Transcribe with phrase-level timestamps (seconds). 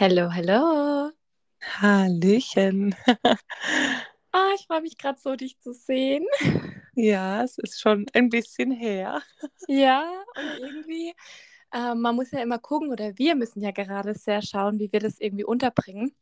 [0.00, 1.10] Hallo, hallo.
[1.60, 2.94] Hallöchen.
[4.32, 6.24] Ah, ich freue mich gerade so, dich zu sehen.
[6.94, 9.22] Ja, es ist schon ein bisschen her.
[9.68, 11.14] Ja, und irgendwie,
[11.72, 15.00] äh, man muss ja immer gucken, oder wir müssen ja gerade sehr schauen, wie wir
[15.00, 16.14] das irgendwie unterbringen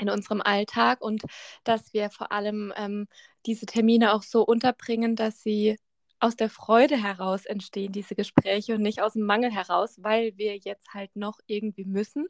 [0.00, 1.22] in unserem Alltag und
[1.64, 3.06] dass wir vor allem ähm,
[3.46, 5.78] diese Termine auch so unterbringen, dass sie
[6.20, 10.56] aus der Freude heraus entstehen, diese Gespräche und nicht aus dem Mangel heraus, weil wir
[10.56, 12.26] jetzt halt noch irgendwie müssen.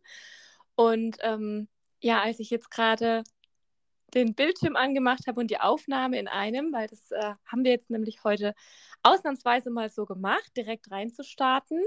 [0.75, 1.69] Und ähm,
[2.01, 3.23] ja, als ich jetzt gerade
[4.15, 7.91] den Bildschirm angemacht habe und die Aufnahme in einem, weil das äh, haben wir jetzt
[7.91, 8.55] nämlich heute
[9.03, 11.83] ausnahmsweise mal so gemacht, direkt reinzustarten,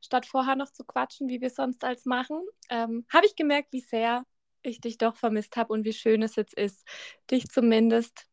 [0.00, 3.80] statt vorher noch zu quatschen, wie wir sonst als machen, ähm, habe ich gemerkt, wie
[3.80, 4.24] sehr
[4.62, 6.86] ich dich doch vermisst habe und wie schön es jetzt ist,
[7.30, 8.26] dich zumindest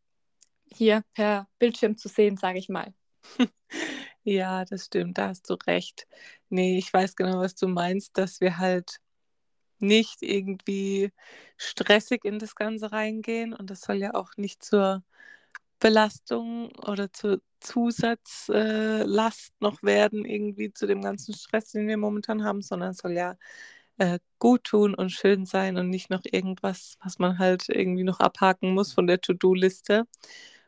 [0.65, 2.93] hier per Bildschirm zu sehen, sage ich mal.
[4.23, 6.05] Ja, das stimmt, da hast du recht.
[6.49, 8.99] Nee, ich weiß genau, was du meinst, dass wir halt
[9.81, 11.11] nicht irgendwie
[11.57, 15.03] stressig in das Ganze reingehen und das soll ja auch nicht zur
[15.79, 22.43] Belastung oder zur Zusatzlast äh, noch werden, irgendwie zu dem ganzen Stress, den wir momentan
[22.43, 23.35] haben, sondern soll ja
[23.97, 28.19] äh, gut tun und schön sein und nicht noch irgendwas, was man halt irgendwie noch
[28.19, 30.05] abhaken muss von der To-Do-Liste.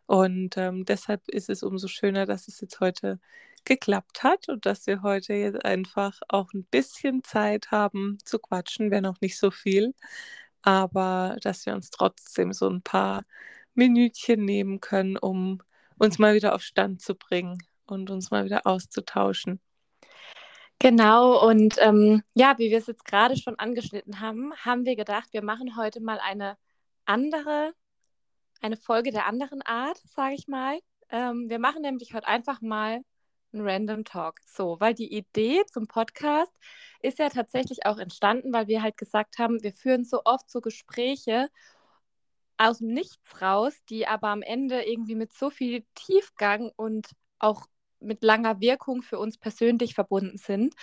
[0.06, 3.20] Und ähm, deshalb ist es umso schöner, dass es jetzt heute
[3.66, 8.92] geklappt hat und dass wir heute jetzt einfach auch ein bisschen Zeit haben zu quatschen,
[8.92, 9.94] wenn auch nicht so viel,
[10.62, 13.24] aber dass wir uns trotzdem so ein paar
[13.74, 15.62] Minütchen nehmen können, um
[15.98, 19.60] uns mal wieder auf Stand zu bringen und uns mal wieder auszutauschen.
[20.80, 25.30] Genau, und ähm, ja, wie wir es jetzt gerade schon angeschnitten haben, haben wir gedacht,
[25.32, 26.58] wir machen heute mal eine
[27.06, 27.74] andere,
[28.62, 30.80] eine Folge der anderen Art, sage ich mal.
[31.10, 33.02] Ähm, wir machen nämlich heute einfach mal
[33.54, 34.40] ein Random Talk.
[34.46, 36.52] So, weil die Idee zum Podcast
[37.02, 40.62] ist ja tatsächlich auch entstanden, weil wir halt gesagt haben, wir führen so oft so
[40.62, 41.50] Gespräche
[42.58, 47.10] aus dem Nichts raus, die aber am Ende irgendwie mit so viel Tiefgang und
[47.40, 47.66] auch
[48.00, 50.76] mit langer Wirkung für uns persönlich verbunden sind.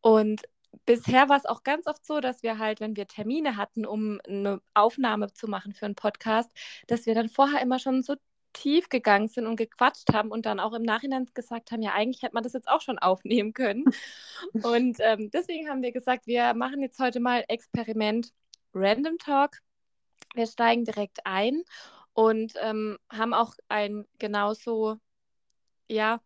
[0.00, 0.42] Und
[0.84, 4.20] bisher war es auch ganz oft so, dass wir halt, wenn wir Termine hatten, um
[4.26, 6.50] eine Aufnahme zu machen für einen Podcast,
[6.86, 8.14] dass wir dann vorher immer schon so
[8.56, 12.22] tief gegangen sind und gequatscht haben und dann auch im Nachhinein gesagt haben, ja, eigentlich
[12.22, 13.84] hätte man das jetzt auch schon aufnehmen können.
[14.62, 18.32] und ähm, deswegen haben wir gesagt, wir machen jetzt heute mal Experiment
[18.72, 19.58] Random Talk.
[20.34, 21.62] Wir steigen direkt ein
[22.14, 24.96] und ähm, haben auch ein genauso,
[25.88, 26.20] ja,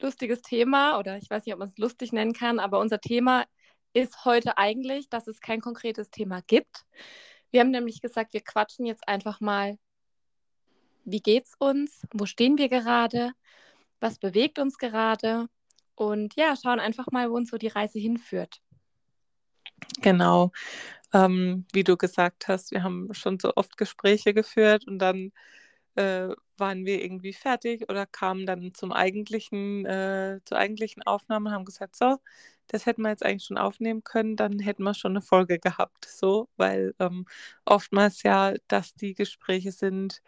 [0.00, 3.44] lustiges Thema oder ich weiß nicht, ob man es lustig nennen kann, aber unser Thema
[3.92, 6.84] ist heute eigentlich, dass es kein konkretes Thema gibt.
[7.52, 9.78] Wir haben nämlich gesagt, wir quatschen jetzt einfach mal
[11.04, 13.32] wie geht's uns, wo stehen wir gerade,
[14.00, 15.46] was bewegt uns gerade?
[15.94, 18.60] Und ja, schauen einfach mal, wo uns so die Reise hinführt.
[20.00, 20.52] Genau,
[21.12, 25.32] ähm, wie du gesagt hast, wir haben schon so oft Gespräche geführt und dann
[25.96, 31.54] äh, waren wir irgendwie fertig oder kamen dann zum eigentlichen, äh, zur eigentlichen Aufnahme und
[31.54, 32.18] haben gesagt, so,
[32.68, 36.06] das hätten wir jetzt eigentlich schon aufnehmen können, dann hätten wir schon eine Folge gehabt,
[36.06, 37.26] so, weil ähm,
[37.64, 40.22] oftmals ja, dass die Gespräche sind,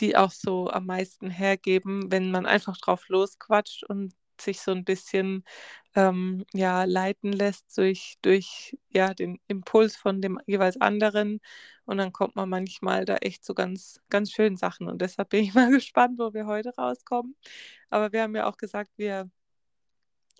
[0.00, 4.84] die auch so am meisten hergeben, wenn man einfach drauf losquatscht und sich so ein
[4.84, 5.44] bisschen
[5.94, 11.40] ähm, ja, leiten lässt durch, durch ja, den Impuls von dem jeweils anderen.
[11.84, 14.88] Und dann kommt man manchmal da echt so ganz, ganz schön Sachen.
[14.88, 17.36] Und deshalb bin ich mal gespannt, wo wir heute rauskommen.
[17.90, 19.30] Aber wir haben ja auch gesagt, wir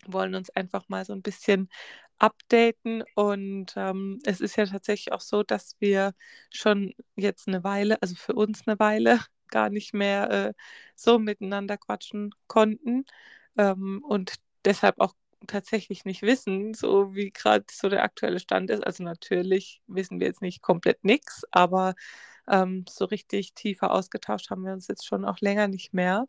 [0.06, 1.68] wollen uns einfach mal so ein bisschen
[2.18, 3.04] updaten.
[3.14, 6.14] Und ähm, es ist ja tatsächlich auch so, dass wir
[6.50, 9.20] schon jetzt eine Weile, also für uns eine Weile,
[9.52, 10.54] gar nicht mehr äh,
[10.96, 13.04] so miteinander quatschen konnten.
[13.56, 14.34] Ähm, und
[14.64, 15.14] deshalb auch
[15.46, 18.84] tatsächlich nicht wissen, so wie gerade so der aktuelle Stand ist.
[18.84, 21.94] Also natürlich wissen wir jetzt nicht komplett nichts, aber
[22.48, 26.26] ähm, so richtig tiefer ausgetauscht haben wir uns jetzt schon auch länger nicht mehr.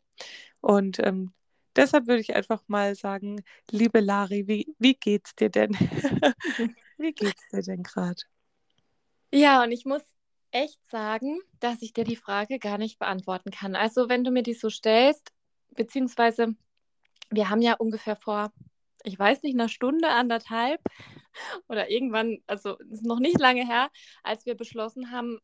[0.60, 1.32] Und ähm,
[1.76, 5.72] deshalb würde ich einfach mal sagen, liebe Lari, wie, wie geht's dir denn?
[6.98, 8.22] wie geht's dir denn gerade?
[9.32, 10.02] Ja, und ich muss
[10.54, 13.74] echt sagen, dass ich dir die Frage gar nicht beantworten kann.
[13.74, 15.32] Also wenn du mir die so stellst,
[15.74, 16.54] beziehungsweise
[17.30, 18.52] wir haben ja ungefähr vor,
[19.02, 20.80] ich weiß nicht, einer Stunde, anderthalb
[21.68, 23.90] oder irgendwann, also ist noch nicht lange her,
[24.22, 25.38] als wir beschlossen haben,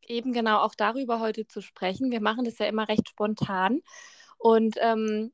[0.00, 2.10] eben genau auch darüber heute zu sprechen.
[2.10, 3.80] Wir machen das ja immer recht spontan
[4.38, 5.30] und ähm,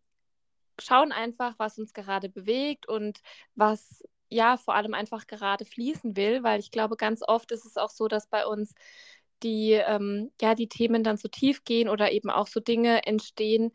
[0.80, 3.20] schauen einfach, was uns gerade bewegt und
[3.54, 7.76] was ja vor allem einfach gerade fließen will, weil ich glaube, ganz oft ist es
[7.76, 8.74] auch so, dass bei uns
[9.42, 13.72] die, ähm, ja, die Themen dann so tief gehen oder eben auch so Dinge entstehen,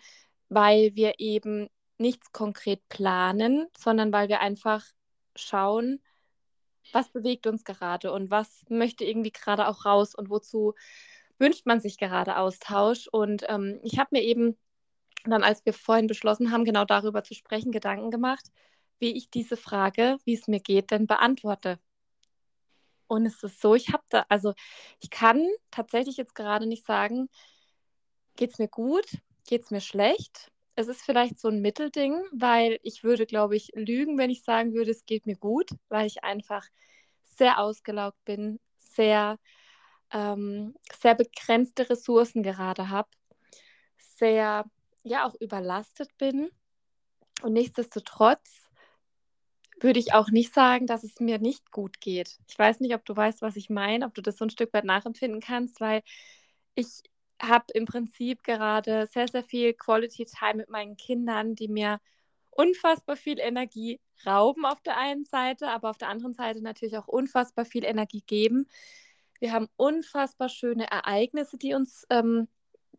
[0.50, 4.86] weil wir eben nichts konkret planen, sondern weil wir einfach
[5.36, 6.02] schauen,
[6.92, 10.74] was bewegt uns gerade und was möchte irgendwie gerade auch raus und wozu
[11.40, 13.08] wünscht man sich gerade Austausch.
[13.12, 14.58] Und ähm, ich habe mir eben
[15.26, 18.52] dann, als wir vorhin beschlossen haben, genau darüber zu sprechen, Gedanken gemacht,
[19.04, 21.78] wie ich diese Frage, wie es mir geht, denn beantworte.
[23.08, 24.54] Und es ist so, ich habe da, also
[25.02, 27.28] ich kann tatsächlich jetzt gerade nicht sagen,
[28.38, 29.06] geht es mir gut,
[29.46, 30.54] geht es mir schlecht.
[30.76, 34.74] Es ist vielleicht so ein Mittelding, weil ich würde, glaube ich, lügen, wenn ich sagen
[34.74, 36.66] würde, es geht mir gut, weil ich einfach
[37.26, 39.38] sehr ausgelaugt bin, sehr,
[40.12, 43.10] ähm, sehr begrenzte Ressourcen gerade habe,
[43.98, 44.64] sehr,
[45.04, 46.50] ja, auch überlastet bin.
[47.42, 48.63] Und nichtsdestotrotz
[49.84, 52.40] würde ich auch nicht sagen, dass es mir nicht gut geht.
[52.48, 54.74] Ich weiß nicht, ob du weißt, was ich meine, ob du das so ein Stück
[54.74, 56.02] weit nachempfinden kannst, weil
[56.76, 57.04] ich
[57.42, 62.00] habe im Prinzip gerade sehr, sehr viel Quality Time mit meinen Kindern, die mir
[62.52, 67.08] unfassbar viel Energie rauben auf der einen Seite, aber auf der anderen Seite natürlich auch
[67.08, 68.68] unfassbar viel Energie geben.
[69.40, 72.48] Wir haben unfassbar schöne Ereignisse, die uns ähm,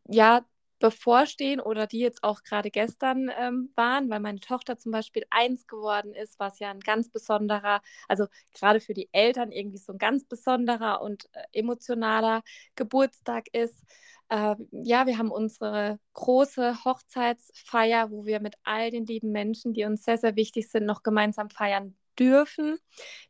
[0.06, 0.44] ja
[0.78, 5.66] bevorstehen oder die jetzt auch gerade gestern ähm, waren, weil meine Tochter zum Beispiel eins
[5.66, 9.98] geworden ist, was ja ein ganz besonderer, also gerade für die Eltern irgendwie so ein
[9.98, 12.42] ganz besonderer und äh, emotionaler
[12.74, 13.82] Geburtstag ist.
[14.28, 19.84] Äh, ja, wir haben unsere große Hochzeitsfeier, wo wir mit all den lieben Menschen, die
[19.84, 22.78] uns sehr, sehr wichtig sind, noch gemeinsam feiern dürfen.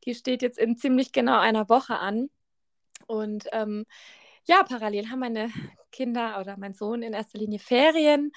[0.05, 2.31] Die steht jetzt in ziemlich genau einer Woche an.
[3.07, 3.85] Und ähm,
[4.47, 5.51] ja, parallel haben meine
[5.91, 8.33] Kinder oder mein Sohn in erster Linie Ferien.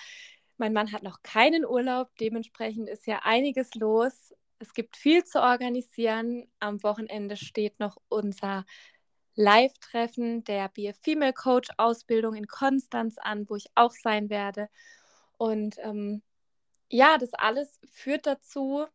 [0.57, 4.33] Mein Mann hat noch keinen Urlaub, dementsprechend ist ja einiges los.
[4.59, 6.49] Es gibt viel zu organisieren.
[6.59, 8.65] Am Wochenende steht noch unser
[9.35, 14.67] Live-Treffen der Be Female Coach Ausbildung in Konstanz an, wo ich auch sein werde.
[15.37, 16.23] Und ähm,
[16.89, 18.87] ja, das alles führt dazu,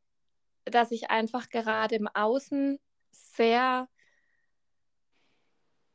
[0.65, 2.81] dass ich einfach gerade im Außen
[3.13, 3.89] sehr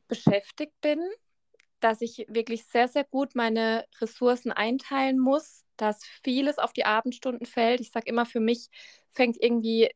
[0.08, 1.00] beschäftigt bin,
[1.80, 7.46] dass ich wirklich sehr, sehr gut meine Ressourcen einteilen muss, dass vieles auf die Abendstunden
[7.46, 7.80] fällt.
[7.80, 8.68] Ich sage immer, für mich
[9.10, 9.90] fängt irgendwie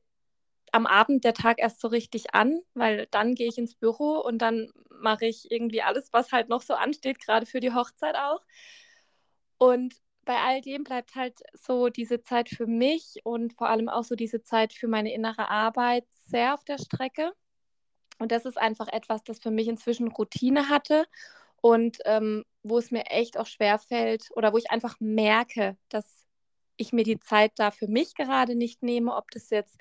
[0.72, 4.38] am Abend der Tag erst so richtig an, weil dann gehe ich ins Büro und
[4.38, 8.40] dann mache ich irgendwie alles, was halt noch so ansteht, gerade für die Hochzeit auch.
[9.58, 9.94] Und
[10.24, 14.14] bei all dem bleibt halt so diese Zeit für mich und vor allem auch so
[14.14, 17.32] diese Zeit für meine innere Arbeit sehr auf der Strecke.
[18.18, 21.06] Und das ist einfach etwas, das für mich inzwischen Routine hatte
[21.60, 26.26] und ähm, wo es mir echt auch schwer fällt oder wo ich einfach merke, dass
[26.76, 29.78] ich mir die Zeit da für mich gerade nicht nehme, ob das jetzt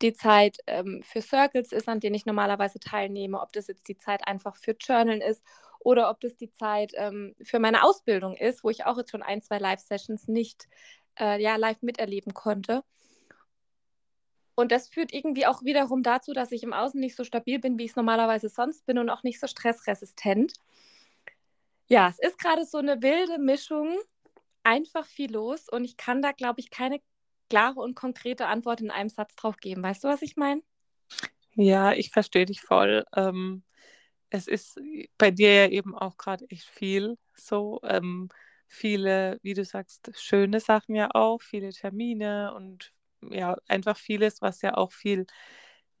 [0.00, 3.96] die Zeit ähm, für Circles ist, an denen ich normalerweise teilnehme, ob das jetzt die
[3.96, 5.42] Zeit einfach für Journalen ist
[5.78, 9.22] oder ob das die Zeit ähm, für meine Ausbildung ist, wo ich auch jetzt schon
[9.22, 10.68] ein, zwei Live-Sessions nicht
[11.18, 12.82] äh, ja, live miterleben konnte.
[14.54, 17.78] Und das führt irgendwie auch wiederum dazu, dass ich im Außen nicht so stabil bin,
[17.78, 20.52] wie ich es normalerweise sonst bin und auch nicht so stressresistent.
[21.88, 23.98] Ja, es ist gerade so eine wilde Mischung,
[24.62, 27.00] einfach viel los und ich kann da, glaube ich, keine
[27.50, 29.82] klare und konkrete Antwort in einem Satz drauf geben.
[29.82, 30.62] Weißt du, was ich meine?
[31.54, 33.04] Ja, ich verstehe dich voll.
[33.14, 33.62] Ähm,
[34.30, 34.80] es ist
[35.18, 37.80] bei dir ja eben auch gerade echt viel so.
[37.84, 38.30] Ähm,
[38.66, 42.92] viele, wie du sagst, schöne Sachen ja auch, viele Termine und
[43.30, 45.26] ja, einfach vieles, was ja auch viel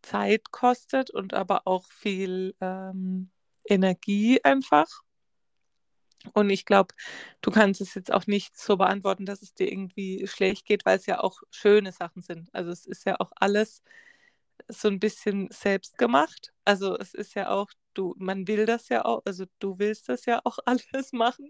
[0.02, 3.30] Zeit kostet und aber auch viel ähm,
[3.64, 4.88] Energie einfach.
[6.34, 6.94] Und ich glaube,
[7.40, 10.98] du kannst es jetzt auch nicht so beantworten, dass es dir irgendwie schlecht geht, weil
[10.98, 12.48] es ja auch schöne Sachen sind.
[12.52, 13.82] Also es ist ja auch alles
[14.68, 16.52] so ein bisschen selbst gemacht.
[16.64, 20.26] Also es ist ja auch, du, man will das ja auch, also du willst das
[20.26, 21.48] ja auch alles machen.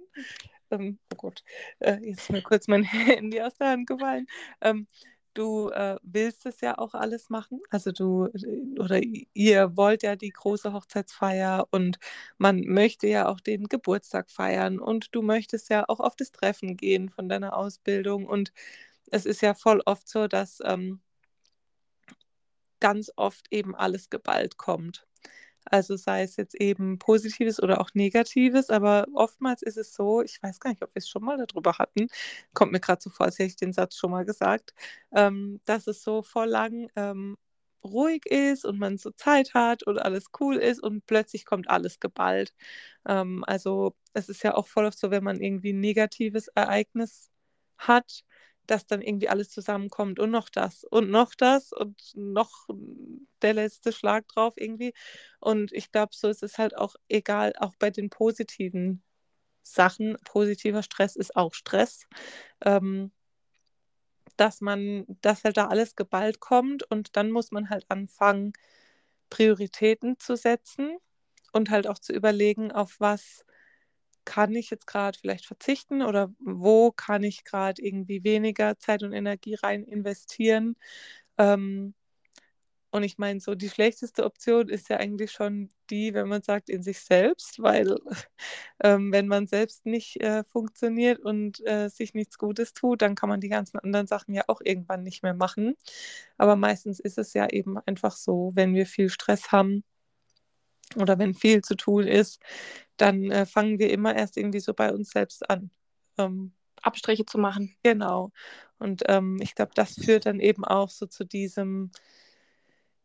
[0.70, 1.42] Ähm, oh Gott,
[1.80, 4.26] äh, jetzt ist mir kurz mein Handy aus der Hand gefallen.
[4.60, 4.86] Ähm,
[5.34, 7.60] du äh, willst es ja auch alles machen.
[7.70, 8.28] Also du
[8.78, 9.00] oder
[9.34, 11.98] ihr wollt ja die große Hochzeitsfeier und
[12.38, 16.76] man möchte ja auch den Geburtstag feiern und du möchtest ja auch auf das Treffen
[16.76, 18.26] gehen von deiner Ausbildung.
[18.26, 18.52] Und
[19.10, 21.00] es ist ja voll oft so, dass ähm,
[22.80, 25.06] ganz oft eben alles geballt kommt.
[25.66, 30.42] Also sei es jetzt eben positives oder auch negatives, aber oftmals ist es so, ich
[30.42, 32.08] weiß gar nicht, ob wir es schon mal darüber hatten,
[32.54, 34.74] kommt mir gerade so vor, als hätte ich den Satz schon mal gesagt,
[35.14, 37.36] ähm, dass es so vor lang ähm,
[37.84, 41.98] ruhig ist und man so Zeit hat und alles cool ist und plötzlich kommt alles
[42.00, 42.52] geballt.
[43.06, 47.30] Ähm, also es ist ja auch voll oft so, wenn man irgendwie ein negatives Ereignis
[47.78, 48.22] hat,
[48.66, 52.68] dass dann irgendwie alles zusammenkommt und noch das und noch das und noch
[53.42, 54.94] der letzte Schlag drauf irgendwie.
[55.40, 59.02] Und ich glaube, so ist es halt auch egal, auch bei den positiven
[59.62, 60.16] Sachen.
[60.24, 62.06] Positiver Stress ist auch Stress.
[62.64, 63.12] Ähm,
[64.36, 68.52] dass man, dass halt da alles geballt kommt und dann muss man halt anfangen,
[69.30, 70.96] Prioritäten zu setzen
[71.52, 73.44] und halt auch zu überlegen, auf was
[74.24, 79.12] kann ich jetzt gerade vielleicht verzichten oder wo kann ich gerade irgendwie weniger Zeit und
[79.12, 80.76] Energie rein investieren.
[81.38, 81.94] Ähm,
[82.94, 86.68] und ich meine, so die schlechteste Option ist ja eigentlich schon die, wenn man sagt,
[86.68, 87.96] in sich selbst, weil
[88.84, 93.30] ähm, wenn man selbst nicht äh, funktioniert und äh, sich nichts Gutes tut, dann kann
[93.30, 95.74] man die ganzen anderen Sachen ja auch irgendwann nicht mehr machen.
[96.36, 99.84] Aber meistens ist es ja eben einfach so, wenn wir viel Stress haben
[100.96, 102.40] oder wenn viel zu tun ist,
[103.02, 105.70] dann äh, fangen wir immer erst irgendwie so bei uns selbst an.
[106.18, 107.74] Ähm, Abstriche zu machen.
[107.82, 108.30] Genau.
[108.78, 111.90] Und ähm, ich glaube, das führt dann eben auch so zu diesem,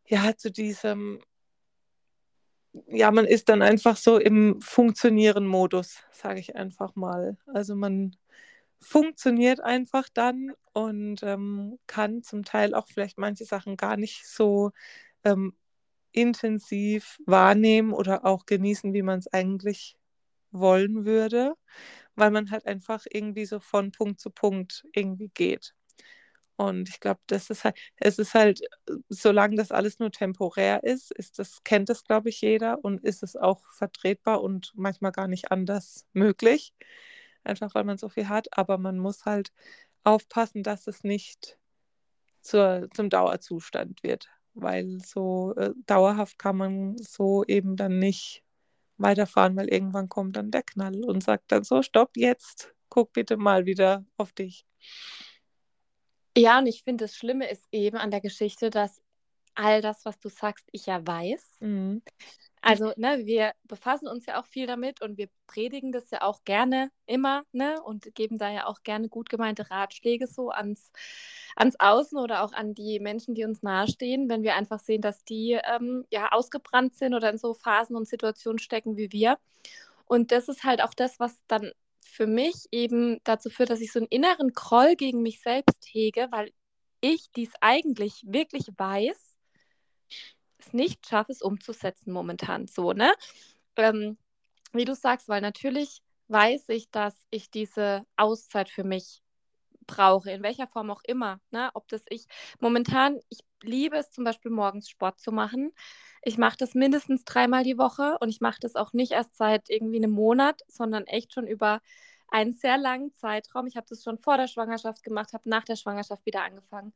[0.06, 1.20] ja, zu diesem,
[2.86, 7.36] ja, man ist dann einfach so im Funktionieren-Modus, sage ich einfach mal.
[7.46, 8.16] Also man
[8.80, 14.70] funktioniert einfach dann und ähm, kann zum Teil auch vielleicht manche Sachen gar nicht so
[15.24, 15.54] ähm,
[16.18, 19.96] intensiv wahrnehmen oder auch genießen, wie man es eigentlich
[20.50, 21.54] wollen würde,
[22.16, 25.74] weil man halt einfach irgendwie so von Punkt zu Punkt irgendwie geht.
[26.56, 28.60] Und ich glaube, das ist halt, es ist halt,
[29.08, 33.22] solange das alles nur temporär ist, ist das, kennt das, glaube ich, jeder und ist
[33.22, 36.74] es auch vertretbar und manchmal gar nicht anders möglich.
[37.44, 38.48] Einfach weil man so viel hat.
[38.58, 39.52] Aber man muss halt
[40.04, 41.58] aufpassen, dass es nicht
[42.40, 44.28] zur, zum Dauerzustand wird
[44.60, 48.42] weil so äh, dauerhaft kann man so eben dann nicht
[48.96, 53.36] weiterfahren, weil irgendwann kommt dann der Knall und sagt dann so, stopp jetzt, guck bitte
[53.36, 54.66] mal wieder auf dich.
[56.36, 59.00] Ja, und ich finde, das Schlimme ist eben an der Geschichte, dass
[59.54, 61.58] all das, was du sagst, ich ja weiß.
[61.60, 62.02] Mhm.
[62.62, 66.44] Also, ne, wir befassen uns ja auch viel damit und wir predigen das ja auch
[66.44, 70.90] gerne immer, ne, und geben da ja auch gerne gut gemeinte Ratschläge so ans,
[71.56, 75.24] ans Außen oder auch an die Menschen, die uns nahestehen, wenn wir einfach sehen, dass
[75.24, 79.38] die ähm, ja ausgebrannt sind oder in so Phasen und Situationen stecken wie wir.
[80.06, 81.72] Und das ist halt auch das, was dann
[82.02, 86.28] für mich eben dazu führt, dass ich so einen inneren Groll gegen mich selbst hege,
[86.30, 86.52] weil
[87.00, 89.27] ich dies eigentlich wirklich weiß
[90.58, 93.12] es nicht schaffe, es umzusetzen momentan so, ne?
[93.76, 94.18] Ähm,
[94.72, 99.22] wie du sagst, weil natürlich weiß ich, dass ich diese Auszeit für mich
[99.86, 101.40] brauche, in welcher Form auch immer.
[101.50, 101.70] Ne?
[101.74, 102.26] Ob das ich
[102.60, 105.72] momentan, ich liebe es zum Beispiel morgens Sport zu machen.
[106.22, 109.70] Ich mache das mindestens dreimal die Woche und ich mache das auch nicht erst seit
[109.70, 111.80] irgendwie einem Monat, sondern echt schon über
[112.30, 113.66] einen sehr langen Zeitraum.
[113.66, 116.92] Ich habe das schon vor der Schwangerschaft gemacht, habe nach der Schwangerschaft wieder angefangen.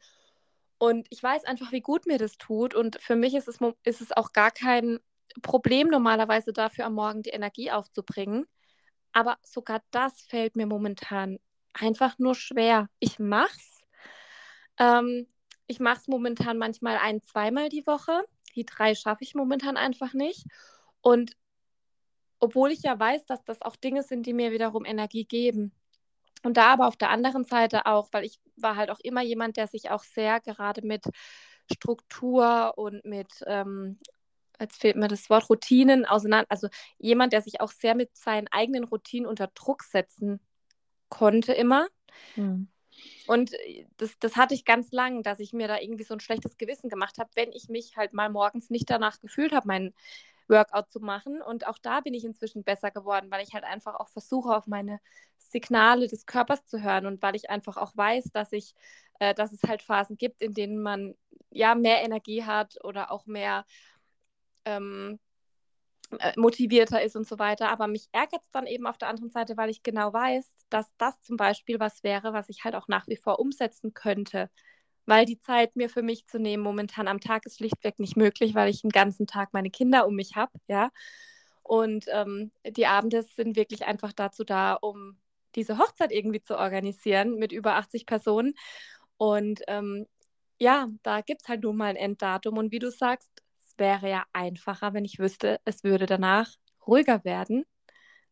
[0.82, 2.74] Und ich weiß einfach, wie gut mir das tut.
[2.74, 4.98] Und für mich ist es, ist es auch gar kein
[5.40, 8.46] Problem normalerweise dafür, am Morgen die Energie aufzubringen.
[9.12, 11.38] Aber sogar das fällt mir momentan
[11.72, 12.88] einfach nur schwer.
[12.98, 13.78] Ich mach's.
[14.76, 15.28] Ähm,
[15.68, 18.20] ich mache es momentan manchmal ein-, zweimal die Woche.
[18.56, 20.46] Die drei schaffe ich momentan einfach nicht.
[21.00, 21.36] Und
[22.40, 25.70] obwohl ich ja weiß, dass das auch Dinge sind, die mir wiederum Energie geben.
[26.42, 29.56] Und da aber auf der anderen Seite auch, weil ich war halt auch immer jemand,
[29.56, 31.04] der sich auch sehr gerade mit
[31.72, 33.98] Struktur und mit, ähm,
[34.60, 36.68] jetzt fehlt mir das Wort, Routinen auseinander, also
[36.98, 40.40] jemand, der sich auch sehr mit seinen eigenen Routinen unter Druck setzen
[41.08, 41.86] konnte immer.
[42.36, 42.68] Mhm.
[43.26, 46.20] Und äh, das, das hatte ich ganz lang, dass ich mir da irgendwie so ein
[46.20, 49.94] schlechtes Gewissen gemacht habe, wenn ich mich halt mal morgens nicht danach gefühlt habe, mein
[50.52, 51.42] Workout zu machen.
[51.42, 54.68] Und auch da bin ich inzwischen besser geworden, weil ich halt einfach auch versuche, auf
[54.68, 55.00] meine
[55.38, 58.74] Signale des Körpers zu hören und weil ich einfach auch weiß, dass ich,
[59.18, 61.16] äh, dass es halt Phasen gibt, in denen man
[61.50, 63.64] ja mehr Energie hat oder auch mehr
[64.64, 65.18] ähm,
[66.18, 67.70] äh, motivierter ist und so weiter.
[67.70, 70.86] Aber mich ärgert es dann eben auf der anderen Seite, weil ich genau weiß, dass
[70.98, 74.50] das zum Beispiel was wäre, was ich halt auch nach wie vor umsetzen könnte.
[75.06, 78.54] Weil die Zeit mir für mich zu nehmen momentan am Tag ist schlichtweg nicht möglich,
[78.54, 80.90] weil ich den ganzen Tag meine Kinder um mich habe, ja.
[81.62, 85.18] Und ähm, die Abende sind wirklich einfach dazu da, um
[85.54, 88.54] diese Hochzeit irgendwie zu organisieren mit über 80 Personen.
[89.16, 90.06] Und ähm,
[90.58, 92.58] ja, da gibt es halt nur mal ein Enddatum.
[92.58, 96.50] Und wie du sagst, es wäre ja einfacher, wenn ich wüsste, es würde danach
[96.86, 97.64] ruhiger werden.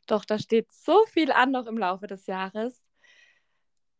[0.06, 2.89] Doch da steht so viel an noch im Laufe des Jahres.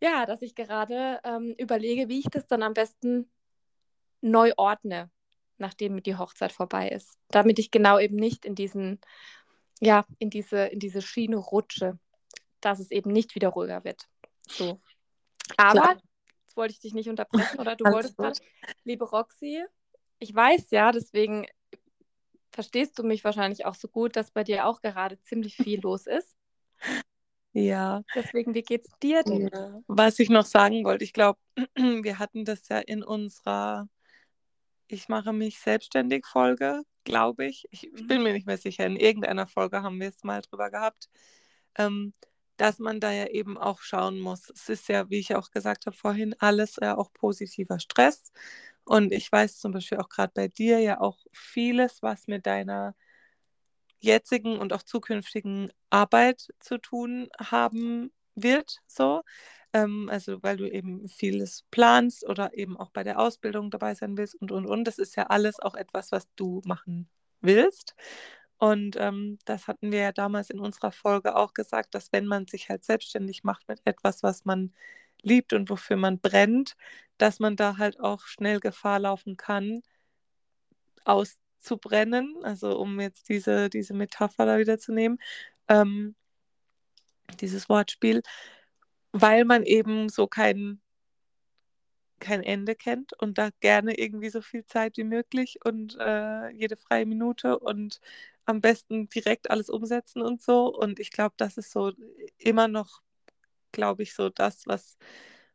[0.00, 3.30] Ja, dass ich gerade ähm, überlege, wie ich das dann am besten
[4.23, 5.11] neu ordne,
[5.59, 7.19] nachdem die Hochzeit vorbei ist.
[7.28, 9.00] Damit ich genau eben nicht in diesen,
[9.80, 11.99] ja, in diese, in diese Schiene rutsche,
[12.61, 14.09] dass es eben nicht wieder ruhiger wird.
[14.49, 14.80] So.
[15.57, 15.97] Aber Klar.
[16.42, 18.40] jetzt wollte ich dich nicht unterbrechen oder du wolltest gerade,
[18.85, 19.64] liebe Roxy,
[20.19, 21.47] ich weiß ja, deswegen
[22.50, 26.07] verstehst du mich wahrscheinlich auch so gut, dass bei dir auch gerade ziemlich viel los
[26.07, 26.37] ist.
[27.52, 28.02] Ja.
[28.14, 29.49] Deswegen, wie geht's dir denn?
[29.52, 29.80] Ja.
[29.88, 31.38] Was ich noch sagen wollte, ich glaube,
[31.76, 33.88] wir hatten das ja in unserer
[34.88, 37.66] Ich mache mich selbstständig Folge, glaube ich.
[37.71, 37.90] ich.
[37.92, 38.87] bin mir nicht mehr sicher.
[38.87, 41.09] In irgendeiner Folge haben wir es mal drüber gehabt,
[41.78, 42.12] ähm,
[42.57, 44.50] dass man da ja eben auch schauen muss.
[44.50, 48.33] Es ist ja, wie ich auch gesagt habe vorhin, alles ja auch positiver Stress.
[48.85, 52.95] Und ich weiß zum Beispiel auch gerade bei dir ja auch vieles, was mit deiner
[54.00, 59.23] jetzigen und auch zukünftigen Arbeit zu tun haben wird, so.
[59.73, 64.16] Ähm, also weil du eben vieles planst oder eben auch bei der Ausbildung dabei sein
[64.19, 64.85] willst und und und.
[64.85, 67.09] Das ist ja alles auch etwas, was du machen
[67.40, 67.95] willst.
[68.59, 72.47] Und ähm, das hatten wir ja damals in unserer Folge auch gesagt, dass wenn man
[72.47, 74.75] sich halt selbstständig macht mit etwas, was man
[75.23, 76.76] liebt und wofür man brennt,
[77.19, 79.83] dass man da halt auch schnell Gefahr laufen kann,
[81.61, 82.37] auszubrennen.
[82.45, 85.19] Also um jetzt diese, diese Metapher da wieder zu nehmen,
[85.69, 86.14] ähm,
[87.40, 88.23] dieses Wortspiel,
[89.12, 90.81] weil man eben so kein,
[92.19, 96.76] kein Ende kennt und da gerne irgendwie so viel Zeit wie möglich und äh, jede
[96.76, 98.00] freie Minute und
[98.47, 100.66] am besten direkt alles umsetzen und so.
[100.75, 101.92] Und ich glaube, das ist so
[102.38, 103.03] immer noch,
[103.73, 104.99] glaube ich, so das, was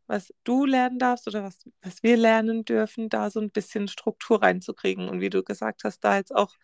[0.08, 4.42] was du lernen darfst oder was, was wir lernen dürfen, da so ein bisschen Struktur
[4.42, 5.10] reinzukriegen.
[5.10, 6.56] Und wie du gesagt hast, da jetzt auch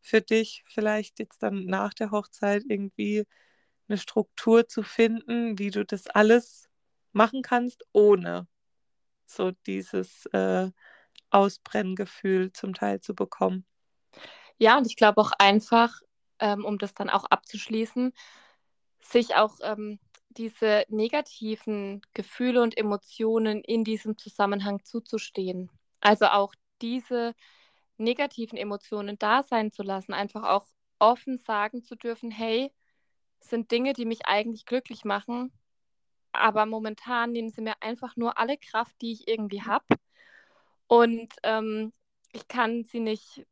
[0.00, 3.26] für dich vielleicht jetzt dann nach der Hochzeit irgendwie
[3.88, 6.68] eine Struktur zu finden, wie du das alles
[7.12, 8.46] machen kannst, ohne
[9.26, 10.70] so dieses äh,
[11.30, 13.66] Ausbrenngefühl zum Teil zu bekommen.
[14.58, 16.00] Ja, und ich glaube auch einfach,
[16.38, 18.12] ähm, um das dann auch abzuschließen,
[19.00, 19.98] sich auch ähm,
[20.36, 25.70] diese negativen Gefühle und Emotionen in diesem Zusammenhang zuzustehen.
[26.00, 27.34] Also auch diese
[27.98, 30.66] negativen Emotionen da sein zu lassen, einfach auch
[30.98, 32.72] offen sagen zu dürfen, hey,
[33.40, 35.52] sind Dinge, die mich eigentlich glücklich machen,
[36.32, 39.84] aber momentan nehmen sie mir einfach nur alle Kraft, die ich irgendwie habe.
[40.86, 41.92] Und ähm,
[42.32, 43.46] ich kann sie nicht,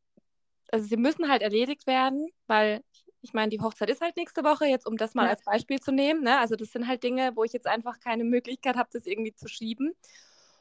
[0.71, 2.83] also sie müssen halt erledigt werden, weil
[3.25, 5.31] ich meine, die Hochzeit ist halt nächste Woche, jetzt um das mal ja.
[5.31, 6.23] als Beispiel zu nehmen.
[6.23, 6.39] Ne?
[6.39, 9.47] Also das sind halt Dinge, wo ich jetzt einfach keine Möglichkeit habe, das irgendwie zu
[9.47, 9.93] schieben.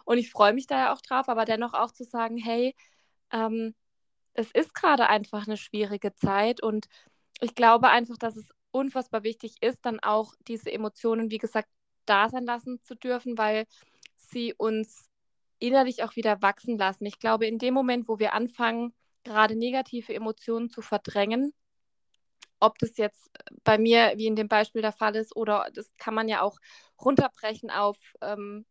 [0.05, 2.74] Und ich freue mich da ja auch drauf, aber dennoch auch zu sagen, hey,
[3.31, 3.74] ähm,
[4.35, 6.87] es ist gerade einfach eine schwierige Zeit und
[7.40, 11.68] ich glaube einfach, dass es unfassbar wichtig ist, dann auch diese Emotionen, wie gesagt,
[12.07, 13.66] da sein lassen zu dürfen, weil
[14.16, 15.09] sie uns
[15.59, 17.07] innerlich auch wieder wachsen lassen.
[17.07, 21.53] Ich glaube, in dem Moment, wo wir anfangen, gerade negative Emotionen zu verdrängen,
[22.61, 23.31] ob das jetzt
[23.64, 26.59] bei mir, wie in dem Beispiel der Fall ist, oder das kann man ja auch
[27.03, 28.64] runterbrechen auf ähm,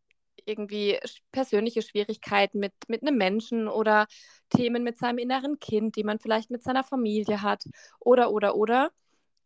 [0.46, 0.98] irgendwie
[1.32, 4.06] persönliche Schwierigkeiten mit, mit einem Menschen oder
[4.50, 7.64] Themen mit seinem inneren Kind, die man vielleicht mit seiner Familie hat
[8.00, 8.90] oder, oder, oder.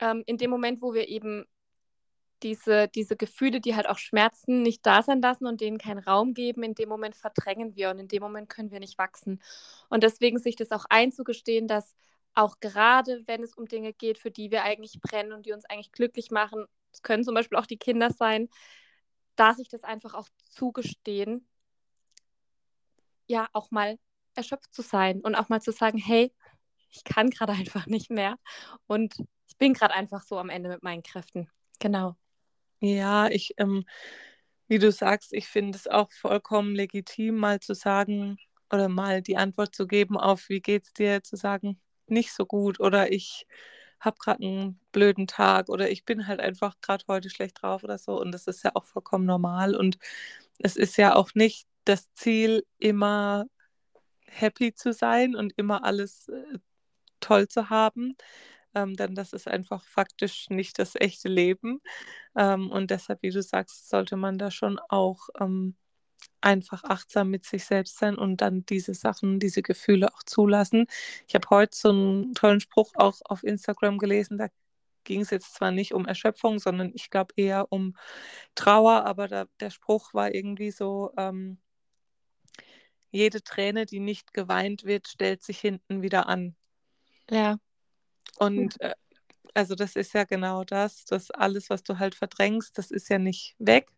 [0.01, 1.45] Ähm, in dem Moment, wo wir eben
[2.43, 6.35] diese, diese Gefühle, die halt auch schmerzen, nicht da sein lassen und denen keinen Raum
[6.35, 9.41] geben, in dem Moment verdrängen wir und in dem Moment können wir nicht wachsen.
[9.89, 11.95] Und deswegen sich das auch einzugestehen, dass
[12.39, 15.65] auch gerade wenn es um Dinge geht, für die wir eigentlich brennen und die uns
[15.65, 18.49] eigentlich glücklich machen, es können zum Beispiel auch die Kinder sein,
[19.35, 21.49] da sich das einfach auch zugestehen,
[23.27, 23.99] ja, auch mal
[24.35, 26.33] erschöpft zu sein und auch mal zu sagen, hey,
[26.91, 28.39] ich kann gerade einfach nicht mehr
[28.87, 29.17] und
[29.49, 31.51] ich bin gerade einfach so am Ende mit meinen Kräften.
[31.81, 32.15] Genau.
[32.79, 33.85] Ja, ich, ähm,
[34.69, 38.39] wie du sagst, ich finde es auch vollkommen legitim, mal zu sagen
[38.71, 42.81] oder mal die Antwort zu geben auf, wie geht's dir, zu sagen, nicht so gut
[42.81, 43.47] oder ich
[44.01, 47.99] habe gerade einen blöden Tag oder ich bin halt einfach gerade heute schlecht drauf oder
[47.99, 48.21] so.
[48.21, 49.75] Und das ist ja auch vollkommen normal.
[49.77, 49.99] Und
[50.59, 53.47] es ist ja auch nicht das Ziel, immer
[54.27, 56.59] happy zu sein und immer alles äh,
[57.21, 58.17] toll zu haben.
[58.75, 61.81] Ähm, denn das ist einfach faktisch nicht das echte Leben.
[62.37, 65.77] Ähm, und deshalb, wie du sagst, sollte man da schon auch ähm,
[66.41, 70.87] einfach achtsam mit sich selbst sein und dann diese Sachen, diese Gefühle auch zulassen.
[71.27, 74.49] Ich habe heute so einen tollen Spruch auch auf Instagram gelesen, da
[75.05, 77.97] ging es jetzt zwar nicht um Erschöpfung, sondern ich glaube eher um
[78.55, 81.59] Trauer, aber da, der Spruch war irgendwie so, ähm,
[83.11, 86.55] jede Träne, die nicht geweint wird, stellt sich hinten wieder an.
[87.31, 87.59] Ja.
[88.37, 88.95] Und äh,
[89.55, 93.19] also das ist ja genau das, dass alles, was du halt verdrängst, das ist ja
[93.19, 93.89] nicht weg,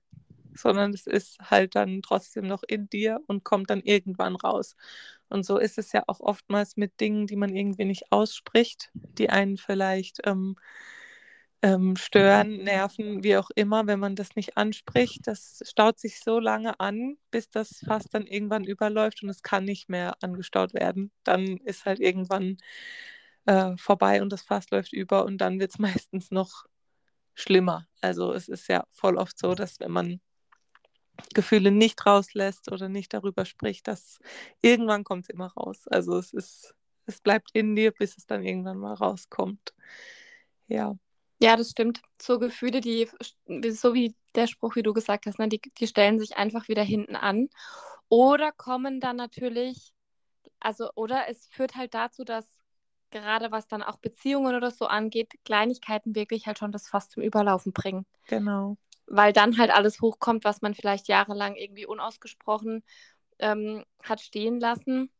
[0.60, 4.76] sondern es ist halt dann trotzdem noch in dir und kommt dann irgendwann raus.
[5.28, 9.30] Und so ist es ja auch oftmals mit Dingen, die man irgendwie nicht ausspricht, die
[9.30, 10.56] einen vielleicht ähm,
[11.62, 15.26] ähm, stören, nerven, wie auch immer, wenn man das nicht anspricht.
[15.26, 19.64] Das staut sich so lange an, bis das fast dann irgendwann überläuft und es kann
[19.64, 21.12] nicht mehr angestaut werden.
[21.24, 22.56] Dann ist halt irgendwann
[23.46, 26.64] äh, vorbei und das Fass läuft über und dann wird es meistens noch
[27.34, 27.86] schlimmer.
[28.00, 30.20] Also es ist ja voll oft so, dass wenn man
[31.34, 34.18] Gefühle nicht rauslässt oder nicht darüber spricht, dass
[34.62, 35.86] irgendwann kommt es immer raus.
[35.88, 36.74] Also es ist,
[37.06, 39.74] es bleibt in dir, bis es dann irgendwann mal rauskommt.
[40.68, 40.96] Ja.
[41.42, 42.02] Ja, das stimmt.
[42.20, 43.08] So Gefühle, die,
[43.70, 46.82] so wie der Spruch, wie du gesagt hast, ne, die, die stellen sich einfach wieder
[46.82, 47.48] hinten an.
[48.08, 49.94] Oder kommen dann natürlich,
[50.58, 52.44] also, oder es führt halt dazu, dass
[53.10, 57.22] gerade was dann auch Beziehungen oder so angeht, Kleinigkeiten wirklich halt schon das Fass zum
[57.22, 58.06] Überlaufen bringen.
[58.28, 58.76] Genau.
[59.10, 62.82] Weil dann halt alles hochkommt, was man vielleicht jahrelang irgendwie unausgesprochen
[63.38, 65.10] ähm, hat stehen lassen.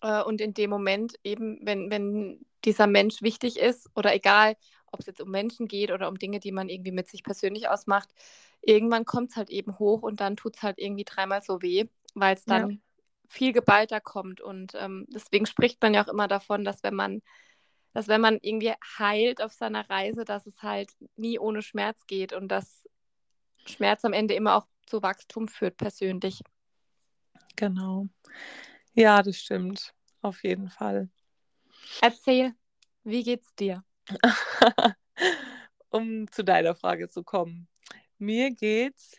[0.00, 4.56] Äh, und in dem Moment eben, wenn, wenn dieser Mensch wichtig ist oder egal,
[4.92, 7.68] ob es jetzt um Menschen geht oder um Dinge, die man irgendwie mit sich persönlich
[7.68, 8.08] ausmacht,
[8.62, 11.86] irgendwann kommt es halt eben hoch und dann tut es halt irgendwie dreimal so weh,
[12.14, 12.76] weil es dann ja
[13.30, 14.40] viel geballter kommt.
[14.40, 17.22] Und ähm, deswegen spricht man ja auch immer davon, dass wenn man,
[17.92, 22.32] dass wenn man irgendwie heilt auf seiner Reise, dass es halt nie ohne Schmerz geht
[22.32, 22.88] und dass
[23.66, 26.42] Schmerz am Ende immer auch zu Wachstum führt, persönlich.
[27.56, 28.06] Genau.
[28.94, 29.94] Ja, das stimmt.
[30.22, 31.08] Auf jeden Fall.
[32.00, 32.54] Erzähl,
[33.04, 33.84] wie geht's dir?
[35.90, 37.68] um zu deiner Frage zu kommen.
[38.18, 39.16] Mir geht's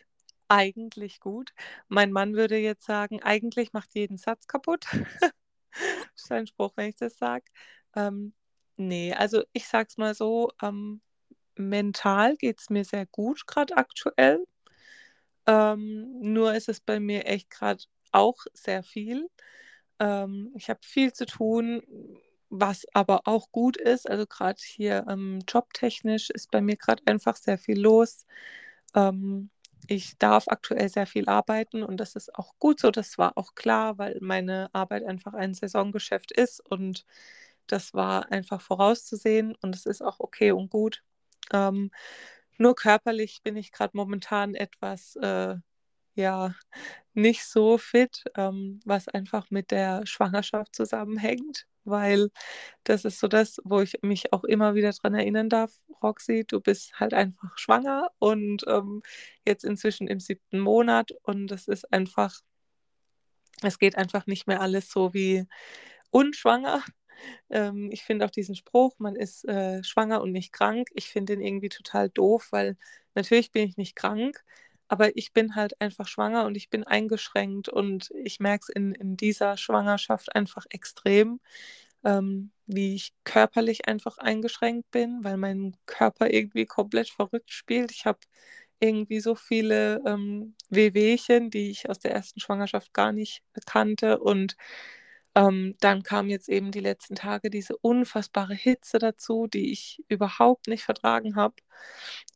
[0.48, 1.52] eigentlich gut.
[1.88, 4.86] Mein Mann würde jetzt sagen, eigentlich macht jeden Satz kaputt.
[5.20, 5.32] das
[6.14, 7.44] ist ein Spruch, wenn ich das sage.
[7.94, 8.34] Ähm,
[8.76, 11.00] nee, also ich sag's mal so, ähm,
[11.56, 14.44] mental geht es mir sehr gut gerade aktuell.
[15.46, 17.82] Ähm, nur ist es bei mir echt gerade
[18.12, 19.28] auch sehr viel.
[20.00, 21.82] Ähm, ich habe viel zu tun,
[22.50, 24.08] was aber auch gut ist.
[24.08, 28.26] Also gerade hier ähm, jobtechnisch ist bei mir gerade einfach sehr viel los.
[28.94, 29.50] Ähm,
[29.88, 32.90] ich darf aktuell sehr viel arbeiten und das ist auch gut so.
[32.90, 37.04] Das war auch klar, weil meine Arbeit einfach ein Saisongeschäft ist und
[37.66, 41.02] das war einfach vorauszusehen und es ist auch okay und gut.
[41.52, 41.90] Ähm,
[42.58, 45.56] nur körperlich bin ich gerade momentan etwas, äh,
[46.14, 46.54] ja,
[47.14, 52.30] nicht so fit, ähm, was einfach mit der Schwangerschaft zusammenhängt weil
[52.84, 55.72] das ist so das, wo ich mich auch immer wieder dran erinnern darf,
[56.02, 59.02] Roxy, du bist halt einfach schwanger und ähm,
[59.46, 62.40] jetzt inzwischen im siebten Monat und es ist einfach,
[63.62, 65.46] es geht einfach nicht mehr alles so wie
[66.10, 66.82] unschwanger.
[67.50, 71.34] Ähm, ich finde auch diesen Spruch, man ist äh, schwanger und nicht krank, ich finde
[71.36, 72.76] den irgendwie total doof, weil
[73.14, 74.44] natürlich bin ich nicht krank,
[74.88, 78.94] aber ich bin halt einfach schwanger und ich bin eingeschränkt und ich merke es in,
[78.94, 81.40] in dieser Schwangerschaft einfach extrem,
[82.04, 87.90] ähm, wie ich körperlich einfach eingeschränkt bin, weil mein Körper irgendwie komplett verrückt spielt.
[87.92, 88.18] Ich habe
[88.80, 94.56] irgendwie so viele ähm, Wehwehchen, die ich aus der ersten Schwangerschaft gar nicht kannte und
[95.34, 100.68] ähm, dann kam jetzt eben die letzten Tage diese unfassbare Hitze dazu, die ich überhaupt
[100.68, 101.54] nicht vertragen habe.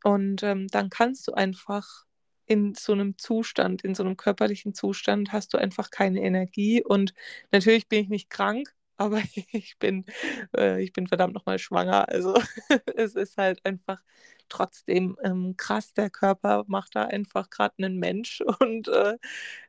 [0.05, 2.05] Und ähm, dann kannst du einfach
[2.47, 6.83] in so einem Zustand, in so einem körperlichen Zustand hast du einfach keine Energie.
[6.85, 7.13] Und
[7.53, 9.21] natürlich bin ich nicht krank, aber
[9.53, 10.05] ich bin,
[10.57, 12.09] äh, ich bin verdammt nochmal schwanger.
[12.09, 12.35] Also
[12.97, 14.01] es ist halt einfach
[14.49, 15.93] trotzdem ähm, krass.
[15.95, 19.19] Der Körper macht da einfach gerade einen Mensch und äh,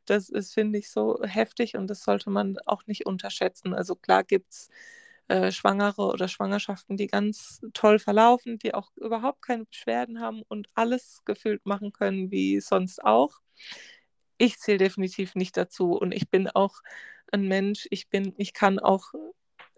[0.05, 3.73] das ist, finde ich, so heftig und das sollte man auch nicht unterschätzen.
[3.73, 4.69] Also klar gibt es
[5.27, 10.69] äh, Schwangere oder Schwangerschaften, die ganz toll verlaufen, die auch überhaupt keine Beschwerden haben und
[10.75, 13.39] alles gefühlt machen können wie sonst auch.
[14.37, 16.81] Ich zähle definitiv nicht dazu und ich bin auch
[17.31, 19.13] ein Mensch, ich bin, ich kann auch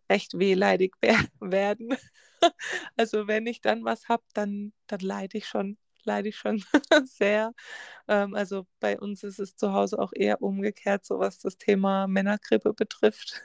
[0.10, 0.94] recht wehleidig
[1.40, 1.96] werden.
[2.96, 6.64] Also wenn ich dann was habe, dann, dann leide ich schon leide ich schon
[7.06, 7.54] sehr.
[8.08, 12.08] Ähm, also bei uns ist es zu Hause auch eher umgekehrt, so was das Thema
[12.08, 13.42] Männergrippe betrifft.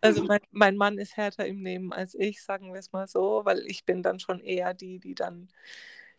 [0.00, 3.42] also mein, mein Mann ist härter im Nehmen als ich, sagen wir es mal so,
[3.44, 5.48] weil ich bin dann schon eher die, die dann,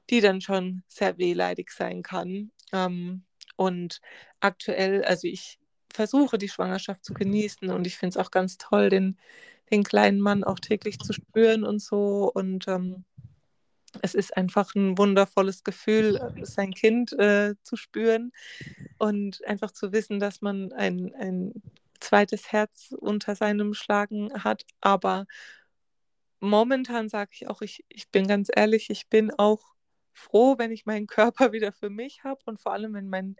[0.09, 2.51] die dann schon sehr wehleidig sein kann.
[2.71, 3.23] Ähm,
[3.55, 4.01] und
[4.39, 5.58] aktuell, also ich
[5.93, 9.17] versuche die Schwangerschaft zu genießen und ich finde es auch ganz toll, den,
[9.71, 12.31] den kleinen Mann auch täglich zu spüren und so.
[12.33, 13.05] Und ähm,
[14.01, 18.31] es ist einfach ein wundervolles Gefühl, sein Kind äh, zu spüren
[18.97, 21.53] und einfach zu wissen, dass man ein, ein
[21.99, 24.65] zweites Herz unter seinem Schlagen hat.
[24.81, 25.25] Aber
[26.39, 29.75] momentan sage ich auch, ich, ich bin ganz ehrlich, ich bin auch
[30.13, 33.35] froh, wenn ich meinen Körper wieder für mich habe und vor allem, wenn mein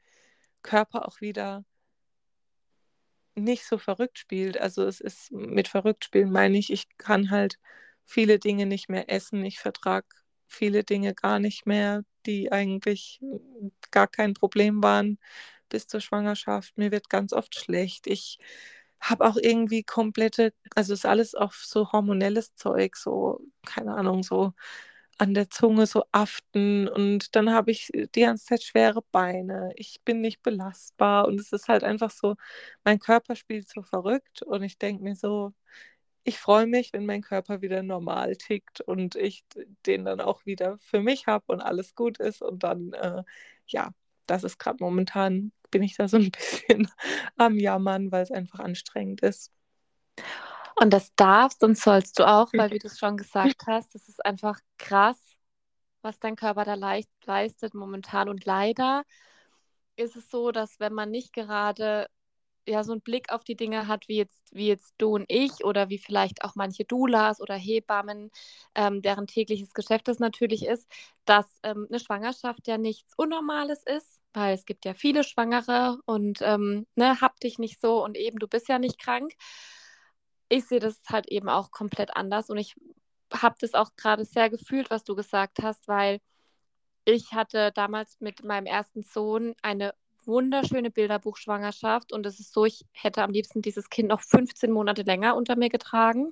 [0.62, 1.64] Körper auch wieder
[3.40, 4.60] nicht so verrückt spielt.
[4.60, 7.58] Also es ist mit verrückt spielen meine ich, ich kann halt
[8.06, 9.44] viele Dinge nicht mehr essen.
[9.46, 10.08] Ich vertrage
[10.48, 13.20] viele Dinge gar nicht mehr, die eigentlich
[13.92, 15.20] gar kein Problem waren
[15.70, 16.78] bis zur Schwangerschaft.
[16.78, 18.08] Mir wird ganz oft schlecht.
[18.08, 18.40] Ich
[19.00, 24.54] habe auch irgendwie komplette, also ist alles auch so hormonelles Zeug, so, keine Ahnung, so
[25.20, 29.72] an der Zunge so aften und dann habe ich die ganze Zeit schwere Beine.
[29.76, 32.36] Ich bin nicht belastbar und es ist halt einfach so,
[32.86, 35.54] mein Körper spielt so verrückt und ich denke mir so,
[36.24, 39.44] ich freue mich, wenn mein Körper wieder normal tickt und ich
[39.86, 43.24] den dann auch wieder für mich habe und alles gut ist und dann, äh,
[43.68, 43.92] ja,
[44.28, 46.90] das ist gerade momentan, bin ich da so ein bisschen
[47.38, 49.52] am Jammern, weil es einfach anstrengend ist.
[50.80, 54.08] Und das darfst und sollst du auch, weil, wie du es schon gesagt hast, das
[54.08, 55.20] ist einfach krass,
[56.02, 58.30] was dein Körper da leicht leistet momentan.
[58.30, 59.04] Und leider
[59.98, 62.08] ist es so, dass wenn man nicht gerade
[62.66, 65.66] ja so einen Blick auf die Dinge hat, wie jetzt, wie jetzt du und ich
[65.66, 68.32] oder wie vielleicht auch manche Doulas oder Hebammen,
[68.76, 70.88] ähm, deren tägliches Geschäft es natürlich ist,
[71.26, 76.40] dass ähm, eine Schwangerschaft ja nichts Unnormales ist, weil es gibt ja viele Schwangere und
[76.42, 79.34] ähm, ne, hab dich nicht so und eben du bist ja nicht krank
[80.50, 82.76] ich sehe das halt eben auch komplett anders und ich
[83.34, 86.20] habe das auch gerade sehr gefühlt, was du gesagt hast, weil
[87.06, 89.94] ich hatte damals mit meinem ersten Sohn eine
[90.26, 95.04] wunderschöne Bilderbuchschwangerschaft und es ist so, ich hätte am liebsten dieses Kind noch 15 Monate
[95.04, 96.30] länger unter mir getragen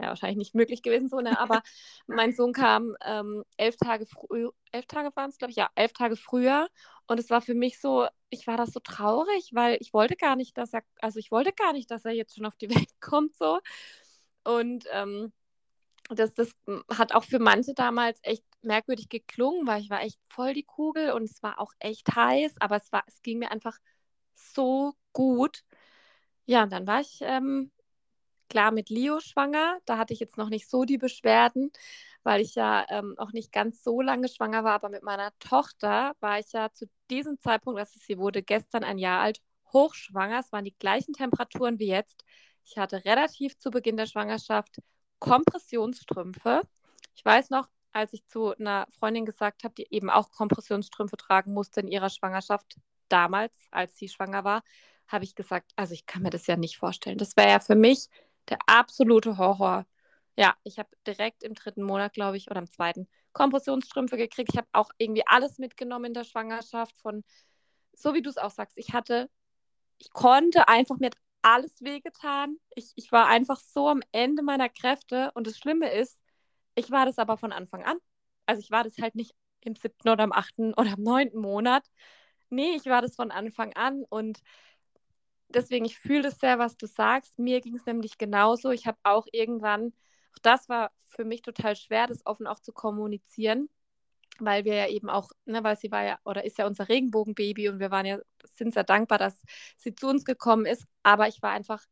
[0.00, 1.38] ja, wahrscheinlich nicht möglich gewesen so, ne?
[1.38, 1.62] aber
[2.06, 5.92] mein Sohn kam ähm, elf Tage früh, elf Tage waren es, glaube ich, ja, elf
[5.92, 6.68] Tage früher
[7.10, 10.36] und es war für mich so, ich war das so traurig, weil ich wollte gar
[10.36, 12.88] nicht, dass er, also ich wollte gar nicht, dass er jetzt schon auf die Welt
[13.00, 13.58] kommt so
[14.44, 15.32] und ähm,
[16.08, 16.54] das, das
[16.88, 21.10] hat auch für manche damals echt merkwürdig geklungen, weil ich war echt voll die Kugel
[21.10, 23.76] und es war auch echt heiß, aber es war, es ging mir einfach
[24.36, 25.64] so gut.
[26.46, 27.72] Ja, und dann war ich ähm,
[28.48, 29.78] klar mit Leo schwanger.
[29.86, 31.72] Da hatte ich jetzt noch nicht so die Beschwerden,
[32.22, 34.74] weil ich ja ähm, auch nicht ganz so lange schwanger war.
[34.74, 38.98] Aber mit meiner Tochter war ich ja zu diesem Zeitpunkt, also sie wurde gestern ein
[38.98, 39.40] Jahr alt,
[39.72, 40.40] hochschwanger.
[40.40, 42.24] Es waren die gleichen Temperaturen wie jetzt.
[42.64, 44.78] Ich hatte relativ zu Beginn der Schwangerschaft
[45.18, 46.62] Kompressionsstrümpfe.
[47.14, 51.52] Ich weiß noch, als ich zu einer Freundin gesagt habe, die eben auch Kompressionsstrümpfe tragen
[51.52, 52.76] musste in ihrer Schwangerschaft,
[53.08, 54.62] damals, als sie schwanger war,
[55.08, 57.18] habe ich gesagt, also ich kann mir das ja nicht vorstellen.
[57.18, 58.08] Das wäre ja für mich
[58.48, 59.86] der absolute Horror.
[60.40, 64.48] Ja, ich habe direkt im dritten Monat, glaube ich, oder im zweiten Kompressionsstrümpfe gekriegt.
[64.54, 67.24] Ich habe auch irgendwie alles mitgenommen in der Schwangerschaft von,
[67.92, 69.28] so wie du es auch sagst, ich hatte,
[69.98, 71.10] ich konnte einfach, mir
[71.42, 72.56] alles wehgetan.
[72.74, 76.18] Ich, ich war einfach so am Ende meiner Kräfte und das Schlimme ist,
[76.74, 77.98] ich war das aber von Anfang an.
[78.46, 81.84] Also ich war das halt nicht im siebten oder im achten oder im neunten Monat.
[82.48, 84.40] Nee, ich war das von Anfang an und
[85.48, 87.38] deswegen, ich fühle das sehr, was du sagst.
[87.38, 88.70] Mir ging es nämlich genauso.
[88.70, 89.92] Ich habe auch irgendwann,
[90.32, 93.68] auch das war für mich total schwer, das offen auch zu kommunizieren,
[94.38, 97.68] weil wir ja eben auch, ne, weil sie war ja oder ist ja unser Regenbogenbaby
[97.68, 98.18] und wir waren ja,
[98.54, 99.40] sind sehr dankbar, dass
[99.76, 100.86] sie zu uns gekommen ist.
[101.02, 101.84] Aber ich war einfach,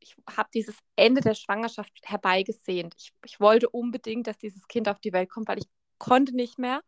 [0.00, 2.94] ich habe dieses Ende der Schwangerschaft herbeigesehnt.
[2.98, 6.58] Ich, ich wollte unbedingt, dass dieses Kind auf die Welt kommt, weil ich konnte nicht
[6.58, 6.82] mehr.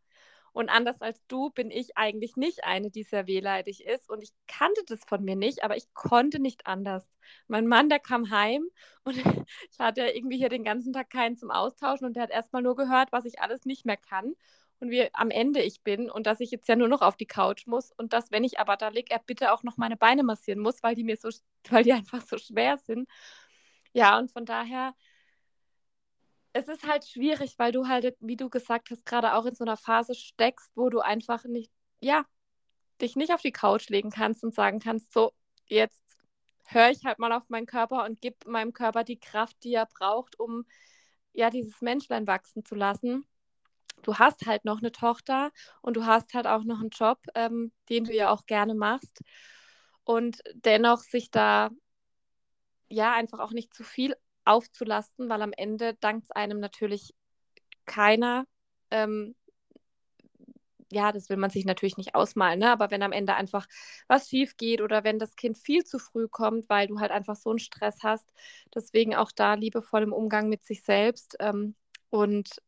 [0.52, 4.10] Und anders als du bin ich eigentlich nicht eine, die sehr wehleidig ist.
[4.10, 7.08] Und ich kannte das von mir nicht, aber ich konnte nicht anders.
[7.48, 8.64] Mein Mann, der kam heim
[9.04, 12.62] und ich hatte irgendwie hier den ganzen Tag keinen zum Austauschen und der hat erstmal
[12.62, 14.34] nur gehört, was ich alles nicht mehr kann
[14.80, 17.26] und wie am Ende ich bin und dass ich jetzt ja nur noch auf die
[17.26, 20.24] Couch muss und dass, wenn ich aber da liege, er bitte auch noch meine Beine
[20.24, 21.30] massieren muss, weil die mir so,
[21.70, 23.08] weil die einfach so schwer sind.
[23.92, 24.94] Ja, und von daher
[26.52, 29.64] es ist halt schwierig, weil du halt, wie du gesagt hast, gerade auch in so
[29.64, 32.24] einer Phase steckst, wo du einfach nicht, ja,
[33.00, 35.32] dich nicht auf die Couch legen kannst und sagen kannst, so,
[35.66, 36.02] jetzt
[36.64, 39.86] höre ich halt mal auf meinen Körper und gebe meinem Körper die Kraft, die er
[39.86, 40.64] braucht, um
[41.32, 43.26] ja dieses Menschlein wachsen zu lassen.
[44.02, 47.72] Du hast halt noch eine Tochter und du hast halt auch noch einen Job, ähm,
[47.88, 49.22] den du ja auch gerne machst.
[50.04, 51.70] Und dennoch sich da
[52.88, 57.14] ja einfach auch nicht zu viel aufzulasten, weil am Ende dankt einem natürlich
[57.86, 58.46] keiner.
[58.90, 59.34] Ähm,
[60.92, 62.70] ja, das will man sich natürlich nicht ausmalen, ne?
[62.70, 63.66] aber wenn am Ende einfach
[64.08, 67.36] was schief geht oder wenn das Kind viel zu früh kommt, weil du halt einfach
[67.36, 68.30] so einen Stress hast,
[68.74, 71.74] deswegen auch da liebevoll im Umgang mit sich selbst ähm,
[72.10, 72.60] und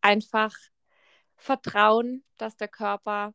[0.00, 0.54] einfach
[1.36, 3.34] vertrauen, dass der Körper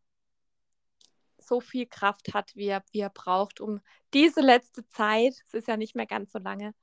[1.48, 3.80] so viel Kraft hat, wie er, wie er braucht, um
[4.14, 6.74] diese letzte Zeit, es ist ja nicht mehr ganz so lange,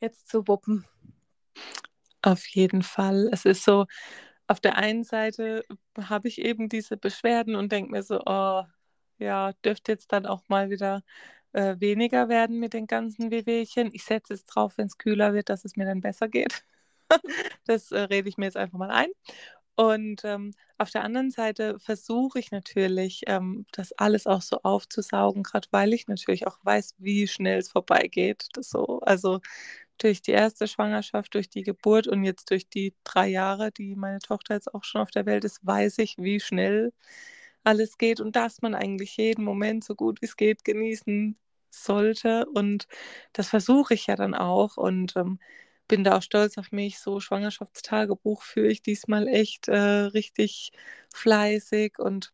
[0.00, 0.84] jetzt zu wuppen.
[2.22, 3.28] Auf jeden Fall.
[3.32, 3.86] Es ist so,
[4.46, 5.64] auf der einen Seite
[6.00, 8.64] habe ich eben diese Beschwerden und denke mir so, oh,
[9.18, 11.02] ja, dürfte jetzt dann auch mal wieder
[11.52, 13.90] äh, weniger werden mit den ganzen Wehwehchen.
[13.92, 16.64] Ich setze es drauf, wenn es kühler wird, dass es mir dann besser geht.
[17.66, 19.08] das äh, rede ich mir jetzt einfach mal ein.
[19.78, 25.44] Und ähm, auf der anderen Seite versuche ich natürlich, ähm, das alles auch so aufzusaugen,
[25.44, 28.48] gerade weil ich natürlich auch weiß, wie schnell es vorbeigeht.
[28.58, 29.38] So, also
[29.98, 34.18] durch die erste Schwangerschaft, durch die Geburt und jetzt durch die drei Jahre, die meine
[34.20, 36.92] Tochter jetzt auch schon auf der Welt ist, weiß ich, wie schnell
[37.64, 41.38] alles geht und dass man eigentlich jeden Moment so gut wie es geht genießen
[41.70, 42.46] sollte.
[42.54, 42.88] Und
[43.32, 44.76] das versuche ich ja dann auch.
[44.76, 45.38] Und ähm,
[45.88, 46.98] bin da auch stolz auf mich.
[46.98, 50.70] So Schwangerschaftstagebuch führe ich diesmal echt äh, richtig
[51.12, 52.32] fleißig und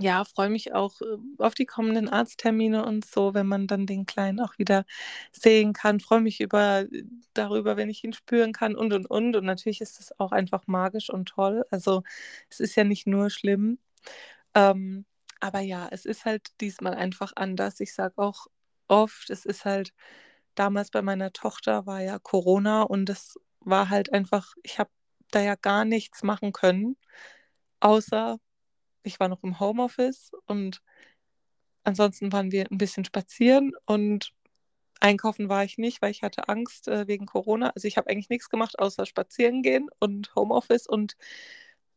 [0.00, 4.06] ja, freue mich auch äh, auf die kommenden Arzttermine und so, wenn man dann den
[4.06, 4.84] Kleinen auch wieder
[5.32, 6.00] sehen kann.
[6.00, 6.86] Freue mich über,
[7.34, 9.36] darüber, wenn ich ihn spüren kann und und und.
[9.36, 11.64] Und natürlich ist es auch einfach magisch und toll.
[11.70, 12.02] Also
[12.50, 13.78] es ist ja nicht nur schlimm.
[14.54, 15.06] Ähm,
[15.40, 17.80] aber ja, es ist halt diesmal einfach anders.
[17.80, 18.46] Ich sage auch
[18.88, 19.92] oft, es ist halt
[20.58, 24.90] damals bei meiner Tochter war ja Corona und das war halt einfach, ich habe
[25.30, 26.96] da ja gar nichts machen können,
[27.80, 28.38] außer
[29.04, 30.82] ich war noch im Homeoffice und
[31.84, 34.32] ansonsten waren wir ein bisschen spazieren und
[35.00, 37.70] einkaufen war ich nicht, weil ich hatte Angst äh, wegen Corona.
[37.74, 41.16] Also ich habe eigentlich nichts gemacht, außer spazieren gehen und Homeoffice und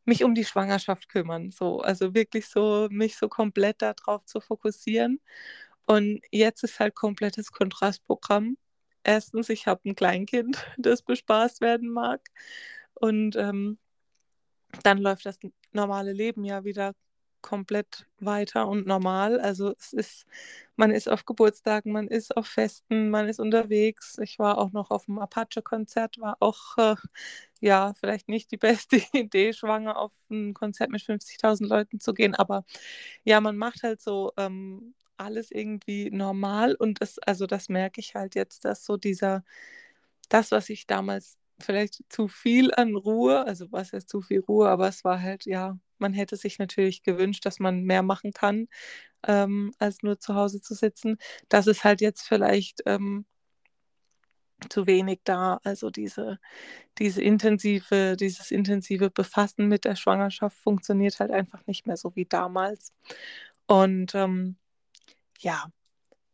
[0.05, 1.51] mich um die Schwangerschaft kümmern.
[1.51, 5.19] So, also wirklich so, mich so komplett darauf zu fokussieren.
[5.85, 8.57] Und jetzt ist halt komplettes Kontrastprogramm.
[9.03, 12.21] Erstens, ich habe ein Kleinkind, das bespaßt werden mag.
[12.93, 13.77] Und ähm,
[14.83, 15.39] dann läuft das
[15.73, 16.93] normale Leben ja wieder
[17.41, 19.39] komplett weiter und normal.
[19.39, 20.25] Also es ist,
[20.75, 24.17] man ist auf Geburtstagen, man ist auf Festen, man ist unterwegs.
[24.19, 26.95] Ich war auch noch auf dem Apache-Konzert, war auch, äh,
[27.59, 32.35] ja, vielleicht nicht die beste Idee, schwanger auf ein Konzert mit 50.000 Leuten zu gehen,
[32.35, 32.63] aber
[33.23, 38.15] ja, man macht halt so ähm, alles irgendwie normal und das, also das merke ich
[38.15, 39.43] halt jetzt, dass so dieser,
[40.29, 44.69] das, was ich damals vielleicht zu viel an Ruhe, also was heißt zu viel Ruhe,
[44.69, 48.67] aber es war halt, ja, man hätte sich natürlich gewünscht, dass man mehr machen kann,
[49.27, 51.17] ähm, als nur zu Hause zu sitzen.
[51.49, 53.25] Das ist halt jetzt vielleicht ähm,
[54.69, 55.59] zu wenig da.
[55.63, 56.39] Also diese,
[56.97, 62.25] diese intensive, dieses intensive Befassen mit der Schwangerschaft funktioniert halt einfach nicht mehr so wie
[62.25, 62.93] damals.
[63.67, 64.57] Und ähm,
[65.41, 65.65] ja,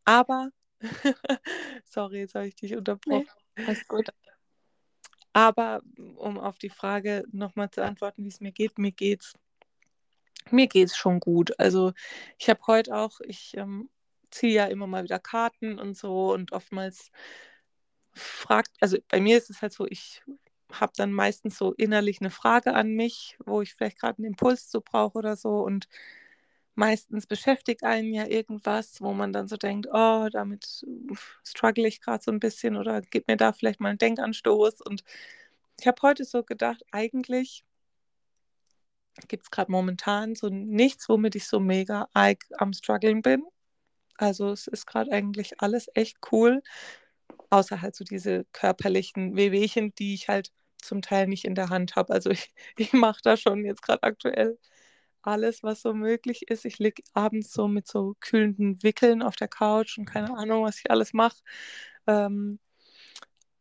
[0.06, 0.52] aber,
[1.86, 3.28] sorry, jetzt habe ich dich unterbrochen.
[3.56, 4.10] Nee, alles gut.
[5.34, 5.82] Aber
[6.15, 9.34] um auf die Frage nochmal zu antworten, wie es mir geht, mir geht's,
[10.50, 11.60] mir geht's schon gut.
[11.60, 11.93] Also
[12.38, 13.89] ich habe heute auch, ich ähm,
[14.32, 17.12] ziehe ja immer mal wieder Karten und so und oftmals
[18.13, 20.24] fragt, also bei mir ist es halt so, ich
[20.72, 24.70] habe dann meistens so innerlich eine Frage an mich, wo ich vielleicht gerade einen Impuls
[24.70, 25.88] zu brauche oder so und
[26.77, 30.85] meistens beschäftigt einen ja irgendwas, wo man dann so denkt, oh, damit
[31.43, 34.81] struggle ich gerade so ein bisschen oder gib mir da vielleicht mal einen Denkanstoß.
[34.81, 35.03] Und
[35.79, 37.65] ich habe heute so gedacht, eigentlich
[39.27, 43.43] gibt es gerade momentan so nichts, womit ich so mega am struggeln bin.
[44.17, 46.61] Also es ist gerade eigentlich alles echt cool,
[47.49, 51.95] außer halt so diese körperlichen Wehwehchen, die ich halt zum Teil nicht in der Hand
[51.95, 52.13] habe.
[52.13, 54.59] Also ich, ich mache da schon jetzt gerade aktuell
[55.21, 56.65] alles, was so möglich ist.
[56.65, 60.80] Ich liege abends so mit so kühlenden Wickeln auf der Couch und keine Ahnung, was
[60.80, 61.38] ich alles mache.
[62.08, 62.60] Ähm,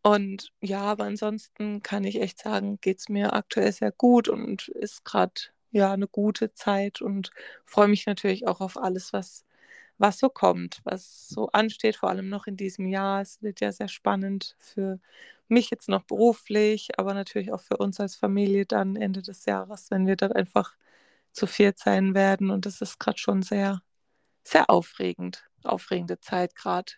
[0.03, 4.69] und ja, aber ansonsten kann ich echt sagen, geht es mir aktuell sehr gut und
[4.69, 5.35] ist gerade
[5.73, 7.31] ja eine gute Zeit und
[7.65, 9.45] freue mich natürlich auch auf alles, was,
[9.99, 13.21] was so kommt, was so ansteht, vor allem noch in diesem Jahr.
[13.23, 15.01] Es wird ja sehr spannend für
[15.49, 19.91] mich jetzt noch beruflich, aber natürlich auch für uns als Familie dann Ende des Jahres,
[19.91, 20.77] wenn wir dann einfach
[21.37, 22.51] zu viert sein werden.
[22.51, 23.81] Und das ist gerade schon sehr,
[24.43, 26.93] sehr aufregend, aufregende Zeit gerade.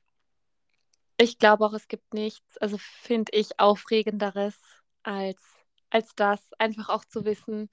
[1.18, 4.56] Ich glaube auch, es gibt nichts, also finde ich, aufregenderes
[5.02, 5.42] als,
[5.90, 7.68] als das, einfach auch zu wissen.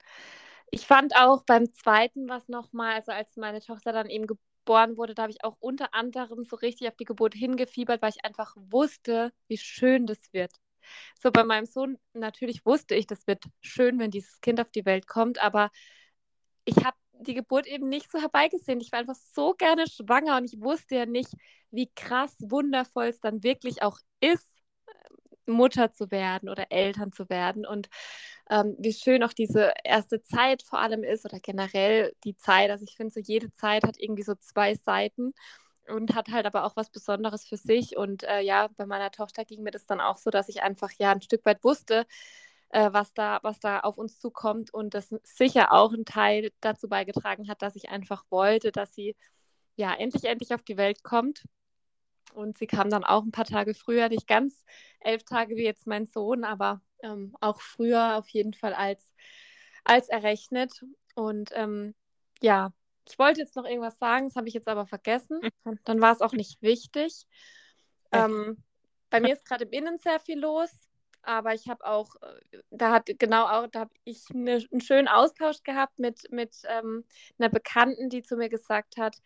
[0.70, 5.14] Ich fand auch beim zweiten was nochmal, also als meine Tochter dann eben geboren wurde,
[5.14, 8.52] da habe ich auch unter anderem so richtig auf die Geburt hingefiebert, weil ich einfach
[8.56, 10.52] wusste, wie schön das wird.
[11.20, 14.84] so bei meinem Sohn, natürlich wusste ich, das wird schön, wenn dieses Kind auf die
[14.84, 15.70] Welt kommt, aber
[16.66, 18.80] ich habe die Geburt eben nicht so herbeigesehen.
[18.80, 21.30] Ich war einfach so gerne schwanger und ich wusste ja nicht,
[21.70, 24.46] wie krass wundervoll es dann wirklich auch ist,
[25.46, 27.88] Mutter zu werden oder Eltern zu werden und
[28.50, 32.70] ähm, wie schön auch diese erste Zeit vor allem ist oder generell die Zeit.
[32.70, 35.32] Also ich finde so jede Zeit hat irgendwie so zwei Seiten
[35.88, 37.96] und hat halt aber auch was Besonderes für sich.
[37.96, 40.90] Und äh, ja, bei meiner Tochter ging mir das dann auch so, dass ich einfach
[40.98, 42.06] ja ein Stück weit wusste,
[42.70, 46.88] äh, was, da, was da auf uns zukommt und das sicher auch ein Teil dazu
[46.88, 49.16] beigetragen hat, dass ich einfach wollte, dass sie
[49.76, 51.44] ja endlich, endlich auf die Welt kommt.
[52.34, 54.64] Und sie kam dann auch ein paar Tage früher, nicht ganz
[55.00, 59.12] elf Tage wie jetzt mein Sohn, aber ähm, auch früher auf jeden Fall als,
[59.84, 60.84] als errechnet.
[61.14, 61.94] Und ähm,
[62.42, 62.72] ja,
[63.08, 65.40] ich wollte jetzt noch irgendwas sagen, das habe ich jetzt aber vergessen.
[65.64, 65.78] Hm.
[65.84, 67.26] Dann war es auch nicht wichtig.
[68.12, 68.62] Ähm,
[69.08, 70.70] bei mir ist gerade im Innen sehr viel los,
[71.26, 75.08] aber ich habe auch, äh, da hat genau auch, da habe ich eine, einen schönen
[75.08, 77.04] Austausch gehabt mit, mit ähm,
[77.38, 79.16] einer Bekannten, die zu mir gesagt hat,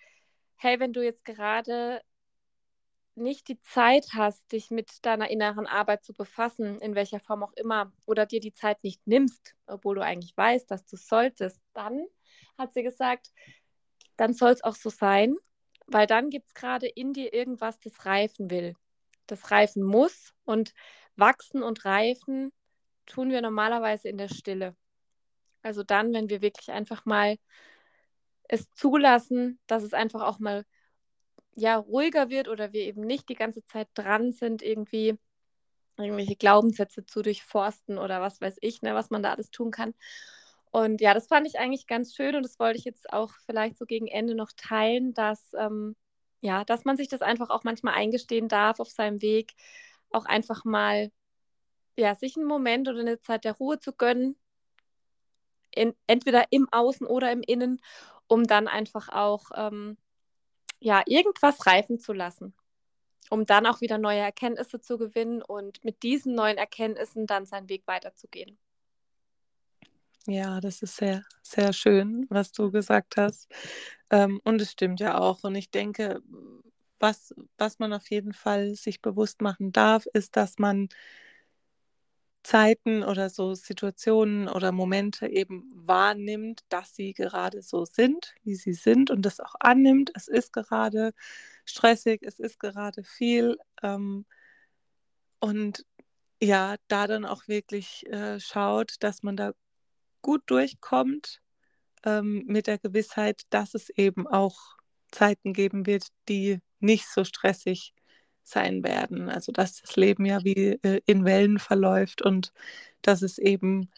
[0.56, 2.00] hey, wenn du jetzt gerade
[3.14, 7.52] nicht die Zeit hast, dich mit deiner inneren Arbeit zu befassen, in welcher Form auch
[7.54, 12.06] immer, oder dir die Zeit nicht nimmst, obwohl du eigentlich weißt, dass du solltest, dann
[12.56, 13.32] hat sie gesagt,
[14.16, 15.36] dann soll es auch so sein,
[15.86, 18.74] weil dann gibt es gerade in dir irgendwas, das reifen will,
[19.26, 20.72] das reifen muss und
[21.20, 22.52] wachsen und reifen
[23.06, 24.76] tun wir normalerweise in der Stille.
[25.62, 27.36] Also dann, wenn wir wirklich einfach mal
[28.48, 30.64] es zulassen, dass es einfach auch mal
[31.54, 35.18] ja ruhiger wird oder wir eben nicht die ganze Zeit dran sind, irgendwie
[35.98, 39.94] irgendwelche Glaubenssätze zu durchforsten oder was weiß ich, ne, was man da alles tun kann.
[40.72, 43.76] Und ja, das fand ich eigentlich ganz schön und das wollte ich jetzt auch vielleicht
[43.76, 45.96] so gegen Ende noch teilen, dass ähm,
[46.40, 49.52] ja, dass man sich das einfach auch manchmal eingestehen darf auf seinem Weg,
[50.12, 51.10] auch einfach mal
[51.96, 54.36] ja, sich einen Moment oder eine Zeit der Ruhe zu gönnen,
[55.72, 57.80] in, entweder im Außen oder im Innen,
[58.26, 59.96] um dann einfach auch ähm,
[60.80, 62.54] ja, irgendwas reifen zu lassen,
[63.28, 67.68] um dann auch wieder neue Erkenntnisse zu gewinnen und mit diesen neuen Erkenntnissen dann seinen
[67.68, 68.58] Weg weiterzugehen.
[70.26, 73.50] Ja, das ist sehr, sehr schön, was du gesagt hast.
[74.10, 75.44] Ähm, und es stimmt ja auch.
[75.44, 76.22] Und ich denke,
[77.00, 80.88] was, was man auf jeden Fall sich bewusst machen darf, ist, dass man
[82.42, 88.72] Zeiten oder so Situationen oder Momente eben wahrnimmt, dass sie gerade so sind, wie sie
[88.72, 90.10] sind und das auch annimmt.
[90.14, 91.12] Es ist gerade
[91.66, 93.58] stressig, es ist gerade viel.
[93.82, 94.24] Ähm,
[95.38, 95.84] und
[96.42, 99.52] ja, da dann auch wirklich äh, schaut, dass man da
[100.22, 101.40] gut durchkommt
[102.04, 104.76] ähm, mit der Gewissheit, dass es eben auch
[105.10, 107.94] Zeiten geben wird, die nicht so stressig
[108.42, 109.28] sein werden.
[109.28, 112.52] Also dass das Leben ja wie äh, in Wellen verläuft und
[113.02, 113.90] dass es eben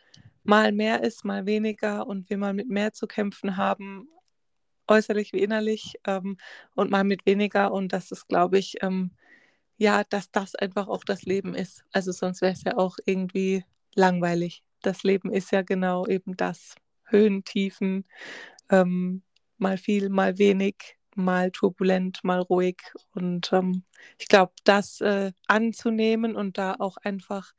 [0.44, 4.08] mal mehr ist, mal weniger und wir mal mit mehr zu kämpfen haben,
[4.88, 6.36] äußerlich wie innerlich ähm,
[6.74, 9.12] und mal mit weniger und das ist, glaube ich, ähm,
[9.78, 11.84] ja, dass das einfach auch das Leben ist.
[11.92, 13.64] Also sonst wäre es ja auch irgendwie
[13.94, 14.62] langweilig.
[14.82, 16.74] Das Leben ist ja genau eben das.
[17.12, 18.04] Höhen, Tiefen,
[18.70, 19.22] ähm,
[19.58, 22.82] mal viel, mal wenig, mal turbulent, mal ruhig.
[23.14, 23.84] Und ähm,
[24.18, 27.52] ich glaube, das äh, anzunehmen und da auch einfach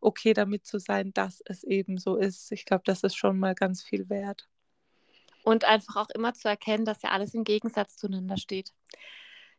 [0.00, 3.54] okay damit zu sein, dass es eben so ist, ich glaube, das ist schon mal
[3.54, 4.48] ganz viel wert.
[5.42, 8.72] Und einfach auch immer zu erkennen, dass ja alles im Gegensatz zueinander steht.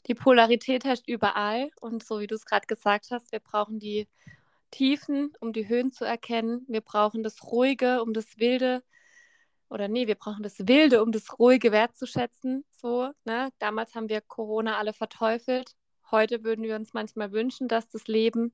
[0.08, 4.08] Die Polarität herrscht überall und so wie du es gerade gesagt hast, wir brauchen die
[4.72, 6.66] Tiefen, um die Höhen zu erkennen.
[6.68, 8.84] Wir brauchen das Ruhige, um das Wilde
[9.70, 12.64] oder nee, wir brauchen das Wilde, um das Ruhige wertzuschätzen.
[12.72, 13.50] So, ne?
[13.60, 15.72] Damals haben wir Corona alle verteufelt.
[16.12, 18.54] Heute würden wir uns manchmal wünschen, dass das Leben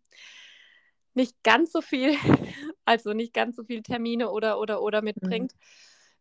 [1.13, 2.15] nicht ganz so viel,
[2.85, 5.53] also nicht ganz so viele Termine oder oder oder mitbringt.
[5.53, 5.59] Mhm.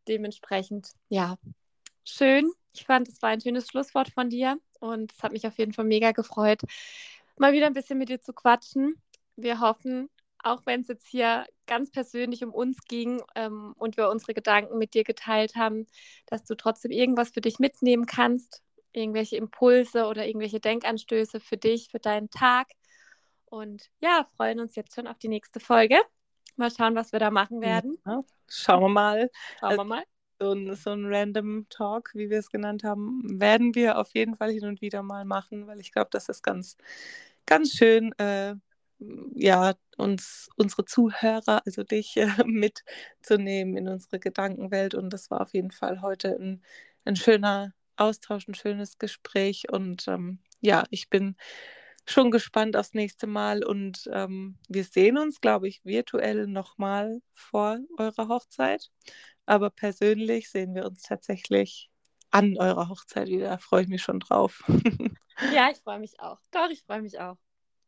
[0.08, 1.36] Dementsprechend, ja,
[2.04, 2.50] schön.
[2.72, 5.72] Ich fand, es war ein schönes Schlusswort von dir und es hat mich auf jeden
[5.72, 6.60] Fall mega gefreut,
[7.36, 9.00] mal wieder ein bisschen mit dir zu quatschen.
[9.36, 10.08] Wir hoffen,
[10.42, 14.78] auch wenn es jetzt hier ganz persönlich um uns ging ähm, und wir unsere Gedanken
[14.78, 15.86] mit dir geteilt haben,
[16.26, 18.62] dass du trotzdem irgendwas für dich mitnehmen kannst,
[18.92, 22.68] irgendwelche Impulse oder irgendwelche Denkanstöße für dich, für deinen Tag.
[23.46, 26.00] Und ja, freuen uns jetzt schon auf die nächste Folge.
[26.56, 27.98] Mal schauen, was wir da machen werden.
[28.06, 29.30] Ja, schauen wir mal.
[29.58, 30.04] Schauen wir mal.
[30.38, 34.34] So ein, so ein Random Talk, wie wir es genannt haben, werden wir auf jeden
[34.34, 36.78] Fall hin und wieder mal machen, weil ich glaube, das ist ganz,
[37.44, 38.12] ganz schön.
[38.18, 38.54] Äh,
[39.34, 44.94] ja, uns, unsere Zuhörer, also dich, äh, mitzunehmen in unsere Gedankenwelt.
[44.94, 46.62] Und das war auf jeden Fall heute ein,
[47.04, 49.70] ein schöner Austausch, ein schönes Gespräch.
[49.70, 51.36] Und ähm, ja, ich bin
[52.06, 57.78] schon gespannt aufs nächste Mal und ähm, wir sehen uns, glaube ich, virtuell nochmal vor
[57.98, 58.90] eurer Hochzeit.
[59.46, 61.90] Aber persönlich sehen wir uns tatsächlich
[62.30, 63.50] an eurer Hochzeit wieder.
[63.50, 64.62] Da freue ich mich schon drauf.
[65.52, 66.38] ja, ich freue mich auch.
[66.50, 67.36] Doch, ich freue mich auch.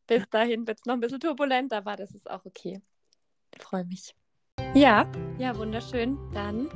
[0.07, 2.81] Bis dahin wird es noch ein bisschen turbulent, aber das ist auch okay.
[3.55, 4.15] Ich freue mich.
[4.73, 6.17] Ja, ja, wunderschön.
[6.33, 6.67] Dann,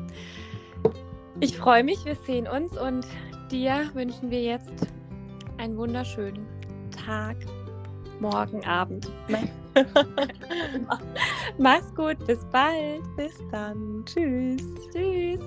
[1.39, 3.05] ich freue mich, wir sehen uns und
[3.51, 4.87] dir wünschen wir jetzt
[5.57, 6.45] einen wunderschönen
[6.91, 7.37] Tag,
[8.19, 9.11] morgen, Abend.
[11.57, 13.03] Mach's gut, bis bald.
[13.15, 14.03] Bis dann.
[14.05, 14.63] Tschüss.
[14.91, 15.39] Tschüss.